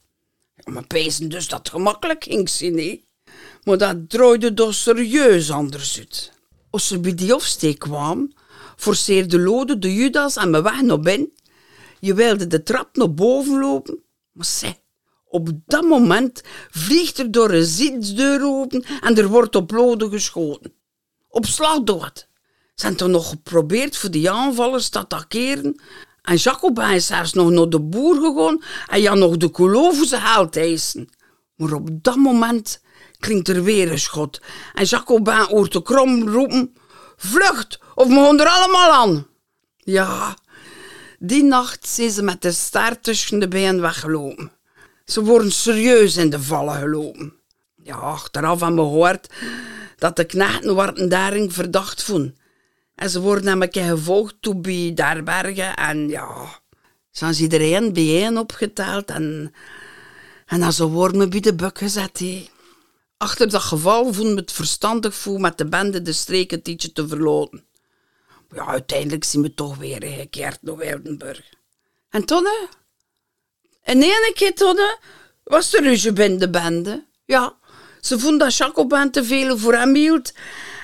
Ja, 0.55 0.71
maar 0.71 0.87
pezen 0.87 1.29
dus 1.29 1.47
dat 1.47 1.69
gemakkelijk 1.69 2.23
ging 2.23 2.49
zien? 2.49 3.03
Maar 3.63 3.77
dat 3.77 4.09
draaide 4.09 4.53
dus 4.53 4.83
serieus 4.83 5.51
anders 5.51 5.97
uit. 5.97 6.31
Als 6.69 6.87
ze 6.87 6.99
bij 6.99 7.13
die 7.13 7.33
afsteek 7.33 7.79
kwam, 7.79 8.33
forceerde 8.75 9.39
Lode 9.39 9.79
de 9.79 9.93
Judas 9.93 10.37
aan 10.37 10.49
mijn 10.49 10.63
weg 10.63 10.81
naar 10.81 10.99
binnen. 10.99 11.33
Je 11.99 12.13
wilde 12.13 12.47
de 12.47 12.63
trap 12.63 12.95
naar 12.95 13.13
boven 13.13 13.59
lopen, 13.59 14.03
maar 14.31 14.45
zeg, 14.45 14.73
op 15.35 15.49
dat 15.65 15.83
moment 15.83 16.41
vliegt 16.69 17.19
er 17.19 17.31
door 17.31 17.51
een 17.51 17.65
zitsdeur 17.65 18.43
open 18.43 18.85
en 19.01 19.17
er 19.17 19.27
wordt 19.27 19.55
op 19.55 19.71
Lode 19.71 20.09
geschoten. 20.09 20.73
Op 21.29 21.45
slag 21.45 21.83
dood. 21.83 22.27
Ze 22.75 22.85
hebben 22.85 23.11
nog 23.11 23.29
geprobeerd 23.29 23.97
voor 23.97 24.11
die 24.11 24.31
aanvallers 24.31 24.89
te 24.89 24.99
attackeren. 24.99 25.81
En 26.21 26.35
Jacobin 26.35 26.89
is 26.89 27.05
zelfs 27.05 27.33
nog 27.33 27.49
naar 27.49 27.69
de 27.69 27.81
boer 27.81 28.15
gegaan 28.15 28.63
en 28.87 29.01
ja 29.01 29.13
nog 29.13 29.37
de 29.37 29.49
voor 29.51 30.05
zijn 30.05 30.21
geld 30.21 30.57
eisen. 30.57 31.09
Maar 31.55 31.73
op 31.73 31.89
dat 31.91 32.15
moment 32.15 32.81
klinkt 33.19 33.47
er 33.47 33.63
weer 33.63 33.91
een 33.91 33.99
schot. 33.99 34.41
En 34.73 34.85
Jacobin 34.85 35.45
hoort 35.49 35.71
de 35.71 35.81
krom 35.81 36.29
roepen... 36.29 36.73
Vlucht, 37.17 37.79
of 37.95 38.07
we 38.07 38.13
gaan 38.13 38.39
er 38.39 38.47
allemaal 38.47 38.91
aan. 38.91 39.27
Ja, 39.77 40.37
die 41.19 41.43
nacht 41.43 41.87
zijn 41.87 42.11
ze 42.11 42.23
met 42.23 42.41
de 42.41 42.51
staart 42.51 43.03
tussen 43.03 43.39
de 43.39 43.47
benen 43.47 43.81
weggelopen. 43.81 44.54
Ze 45.05 45.23
worden 45.23 45.51
serieus 45.51 46.17
in 46.17 46.29
de 46.29 46.41
vallen 46.41 46.75
gelopen. 46.75 47.33
Ja, 47.83 47.95
achteraf 47.95 48.59
hebben 48.59 48.83
we 48.83 48.89
gehoord 48.89 49.29
dat 49.97 50.15
de 50.15 50.23
knechten 50.23 51.09
daarin 51.09 51.51
verdacht 51.51 52.03
vonden. 52.03 52.37
En 52.95 53.09
ze 53.09 53.21
worden 53.21 53.45
namelijk 53.45 53.73
gevolgd 53.77 54.35
toe 54.39 54.55
bij 54.55 54.91
Darbergen. 54.95 55.75
En 55.75 56.09
ja, 56.09 56.59
zijn 57.11 57.33
ze 57.33 57.41
iedereen 57.41 57.93
bijeen 57.93 58.37
opgeteld. 58.37 59.09
En, 59.09 59.53
en 60.45 60.59
dan 60.59 60.73
ze 60.73 60.87
worden 60.87 61.29
bij 61.29 61.39
de 61.39 61.55
buk 61.55 61.77
gezet. 61.77 62.21
Achter 63.17 63.49
dat 63.49 63.61
geval 63.61 64.13
vonden 64.13 64.33
we 64.35 64.41
het 64.41 64.51
verstandig 64.51 65.15
voor 65.15 65.39
met 65.39 65.57
de 65.57 65.65
bende 65.65 66.01
de 66.01 66.13
streken 66.13 66.61
tietje 66.61 66.91
te 66.91 67.07
verloten. 67.07 67.65
Ja, 68.55 68.65
uiteindelijk 68.65 69.23
zien 69.23 69.41
we 69.41 69.53
toch 69.53 69.77
weer 69.77 70.03
gekeerd 70.03 70.61
naar 70.61 70.77
Wildenburg. 70.77 71.53
En 72.09 72.25
Tonne? 72.25 72.67
En 73.85 74.01
ene 74.01 74.31
keer, 74.33 74.53
Tonne, 74.53 74.97
was 75.43 75.73
er 75.73 75.83
ruzie 75.83 76.13
binnen 76.13 76.39
de 76.39 76.49
bende. 76.49 77.03
Ja, 77.25 77.53
ze 78.01 78.19
vonden 78.19 78.39
dat 78.39 78.55
Jacobin 78.55 79.11
te 79.11 79.23
veel 79.23 79.57
voor 79.57 79.73
hem 79.73 79.95
hield. 79.95 80.33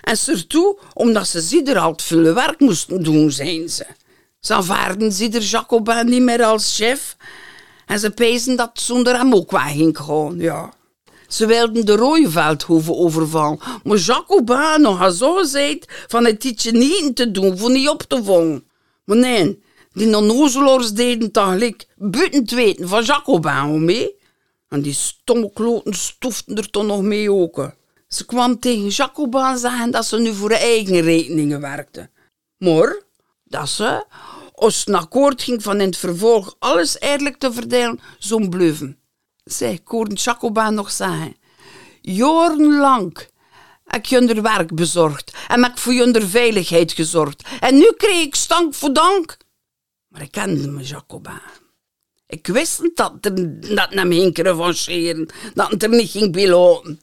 En 0.02 0.18
surtout 0.18 0.80
omdat 0.94 1.28
ze 1.28 1.42
zieder 1.42 1.78
al 1.78 1.94
veel 1.98 2.34
werk 2.34 2.60
moesten 2.60 3.04
doen, 3.04 3.32
zijn 3.32 3.70
ze. 3.70 3.86
Ze 4.40 4.54
aanvaarden 4.54 5.10
Jacobin 5.40 6.06
niet 6.06 6.22
meer 6.22 6.44
als 6.44 6.76
chef. 6.76 7.16
En 7.86 8.00
ze 8.00 8.10
pezen 8.10 8.56
dat 8.56 8.72
zonder 8.74 9.18
hem 9.18 9.34
ook 9.34 9.52
weg 9.52 9.72
ging 9.72 9.98
gaan, 9.98 10.40
ja. 10.40 10.74
Ze 11.28 11.46
wilden 11.46 11.86
de 11.86 11.96
Rooiveldhoven 11.96 12.96
overvallen. 12.96 13.60
Maar 13.84 13.98
Jacobin 13.98 14.82
nog 14.82 15.14
zo 15.14 15.36
gezegd 15.36 15.94
van 16.08 16.26
het 16.26 16.44
ietsje 16.44 16.72
niet 16.72 17.16
te 17.16 17.32
doen, 17.32 17.58
voor 17.58 17.72
niet 17.72 17.90
op 17.90 18.02
te 18.02 18.24
vangen. 18.24 18.64
Maar 19.04 19.18
nee, 19.18 19.64
die 19.94 20.16
onnozelaars 20.18 20.92
deden 20.92 21.32
tegelijk 21.32 21.88
buiten 21.96 22.42
het 22.42 22.52
weten 22.52 22.88
van 22.88 23.04
Jacobin 23.04 23.86
mee. 23.86 24.20
En 24.68 24.82
die 24.82 24.94
stomme 24.94 25.52
kloten 25.54 25.94
stoften 25.94 26.58
er 26.58 26.70
toch 26.70 26.86
nog 26.86 27.02
mee 27.02 27.32
ook. 27.32 27.72
Ze 28.08 28.26
kwam 28.26 28.60
tegen 28.60 28.88
Jacobin 28.88 29.58
zeggen 29.58 29.92
dat 29.92 30.06
ze 30.06 30.20
nu 30.20 30.34
voor 30.34 30.52
eigen 30.52 31.02
rekeningen 31.02 31.62
werkte. 31.62 32.10
Maar 32.58 33.02
dat 33.44 33.70
ze, 33.70 34.06
als 34.54 34.80
het 34.86 34.96
akkoord 34.96 35.42
ging 35.42 35.64
van 35.64 35.82
in 35.82 35.86
het 35.86 35.98
vervolg 35.98 36.56
alles 36.60 37.00
eerlijk 37.00 37.38
te 37.38 37.54
verdelen, 37.54 38.00
zo'n 38.20 38.50
bluffen. 38.50 39.00
Zij, 39.44 39.74
ik 39.74 39.88
hoorde 39.88 40.16
Jacobin 40.16 40.74
nog 40.74 40.92
zeggen. 40.92 41.36
Jarenlang 42.02 43.18
heb 43.86 44.02
ik 44.02 44.06
je 44.06 44.42
werk 44.42 44.76
bezorgd 44.76 45.34
en 45.48 45.64
heb 45.64 45.72
ik 45.72 45.78
voor 45.78 45.94
je 45.94 46.28
veiligheid 46.28 46.92
gezorgd. 46.92 47.44
En 47.60 47.78
nu 47.78 47.92
kreeg 47.98 48.24
ik 48.24 48.36
stank 48.36 48.74
voor 48.74 48.94
dank. 48.94 49.38
Maar 50.12 50.22
ik 50.22 50.32
kende 50.32 50.68
me 50.68 50.84
Jacobin. 50.84 51.42
Ik 52.28 52.48
wist 52.48 52.90
dat 52.94 53.14
er 53.22 53.76
dat 53.76 53.94
me 53.94 54.16
ging 54.16 54.38
revancheren, 54.38 55.30
dat 55.54 55.72
het 55.72 55.84
er 55.84 55.90
niet 55.90 56.10
ging 56.10 56.32
beloten. 56.32 57.02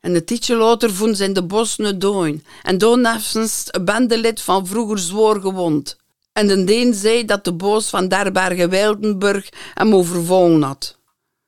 En 0.00 0.14
een 0.14 0.24
tijdje 0.24 0.56
later 0.56 0.94
vonden 0.94 1.16
ze 1.16 1.24
in 1.24 1.32
de 1.32 1.42
bos 1.42 1.78
een 1.78 1.98
doin. 1.98 2.44
En 2.62 2.78
toen 2.78 3.06
heeft 3.06 3.34
een 3.34 3.84
bendelid 3.84 4.40
van 4.40 4.66
vroeger 4.66 4.98
zwoer 4.98 5.40
gewond. 5.40 5.96
En 6.32 6.48
de 6.48 6.64
deen 6.64 6.94
zei 6.94 7.24
dat 7.24 7.44
de 7.44 7.52
boos 7.52 7.88
van 7.88 8.08
Derbergen 8.08 8.70
Wildenburg 8.70 9.48
hem 9.74 9.94
overvallen 9.94 10.62
had. 10.62 10.98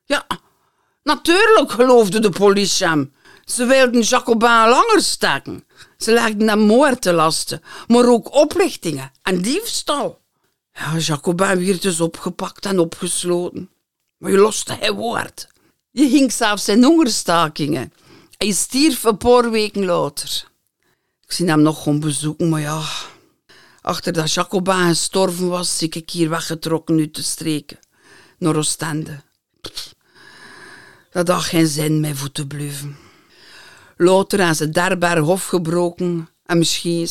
Ja, 0.04 0.26
natuurlijk 1.02 1.70
geloofde 1.70 2.20
de 2.20 2.30
politie 2.30 2.86
hem. 2.86 3.12
Ze 3.44 3.64
wilden 3.64 4.00
Jacobin 4.00 4.48
langer 4.48 5.00
staken. 5.00 5.64
Ze 5.98 6.12
legden 6.12 6.48
hem 6.48 6.60
moord 6.60 7.02
te 7.02 7.12
lasten, 7.12 7.62
maar 7.86 8.08
ook 8.08 8.34
oplichtingen 8.34 9.12
en 9.22 9.42
diefstal. 9.42 10.22
Ja, 10.74 10.98
Jacobin 10.98 11.66
werd 11.66 11.82
dus 11.82 12.00
opgepakt 12.00 12.66
en 12.66 12.78
opgesloten. 12.78 13.70
Maar 14.18 14.30
je 14.30 14.36
loste 14.36 14.72
hij 14.72 14.92
woord. 14.92 15.48
Je 15.90 16.08
ging 16.08 16.32
zelfs 16.32 16.68
in 16.68 16.84
hongerstakingen. 16.84 17.92
Hij 18.36 18.52
stierf 18.52 19.04
een 19.04 19.16
paar 19.16 19.50
weken 19.50 19.84
later. 19.84 20.48
Ik 21.20 21.32
zie 21.32 21.48
hem 21.48 21.62
nog 21.62 21.82
gewoon 21.82 22.00
bezoeken, 22.00 22.48
maar 22.48 22.60
ja... 22.60 22.82
Achter 23.80 24.12
dat 24.12 24.32
Jacobin 24.32 24.88
gestorven 24.88 25.48
was, 25.48 25.78
zie 25.78 25.88
ik 25.88 26.10
hier 26.10 26.28
weggetrokken 26.28 26.98
uit 26.98 27.14
de 27.14 27.22
streken. 27.22 27.78
Naar 28.38 28.56
Oostende. 28.56 29.20
Dat 31.10 31.28
had 31.28 31.42
geen 31.42 31.66
zin 31.66 32.00
meer 32.00 32.16
voor 32.16 32.32
te 32.32 32.46
blijven. 32.46 32.96
Later 33.96 34.38
hebben 34.38 34.56
ze 34.56 34.70
daar 34.70 35.18
hof 35.18 35.46
gebroken 35.46 36.28
en 36.44 36.58
misschien, 36.58 37.08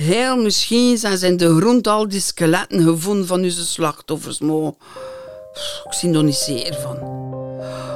heel 0.00 0.36
misschien 0.36 0.98
zijn 0.98 1.36
de 1.36 1.56
grond 1.56 1.86
al 1.86 2.08
die 2.08 2.20
skeletten 2.20 2.82
gevonden 2.82 3.26
van 3.26 3.42
onze 3.42 3.66
slachtoffers, 3.66 4.38
maar 4.38 4.72
ik 5.84 5.92
zie 5.92 6.14
er 6.14 6.24
niet 6.24 6.34
zeer 6.34 6.74
van. 6.82 6.98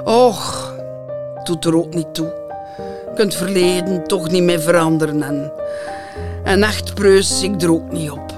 Och, 0.05 0.75
doet 1.45 1.64
er 1.64 1.77
ook 1.77 1.95
niet 1.95 2.14
toe. 2.14 2.27
Je 2.77 3.12
kunt 3.14 3.33
het 3.33 3.43
verleden 3.43 4.07
toch 4.07 4.31
niet 4.31 4.43
meer 4.43 4.61
veranderen 4.61 5.23
en, 5.23 5.53
en 6.45 6.62
echt 6.62 6.95
preus 6.95 7.43
ik 7.43 7.62
er 7.62 7.73
ook 7.73 7.93
niet 7.93 8.11
op. 8.11 8.34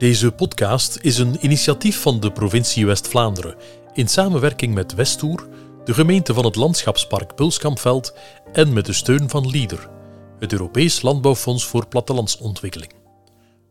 Deze 0.00 0.32
podcast 0.32 0.98
is 1.00 1.18
een 1.18 1.44
initiatief 1.44 2.00
van 2.00 2.20
de 2.20 2.32
provincie 2.32 2.86
West-Vlaanderen 2.86 3.54
in 3.92 4.08
samenwerking 4.08 4.74
met 4.74 4.94
Westoer, 4.94 5.48
de 5.84 5.94
gemeente 5.94 6.34
van 6.34 6.44
het 6.44 6.56
landschapspark 6.56 7.34
Pulskampveld 7.34 8.14
en 8.52 8.72
met 8.72 8.86
de 8.86 8.92
steun 8.92 9.28
van 9.28 9.50
LEADER, 9.50 9.90
het 10.38 10.52
Europees 10.52 11.02
Landbouwfonds 11.02 11.66
voor 11.66 11.86
Plattelandsontwikkeling. 11.86 12.92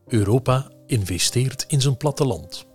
Europa 0.07 0.71
investeert 0.87 1.65
in 1.67 1.81
zijn 1.81 1.97
platteland. 1.97 2.68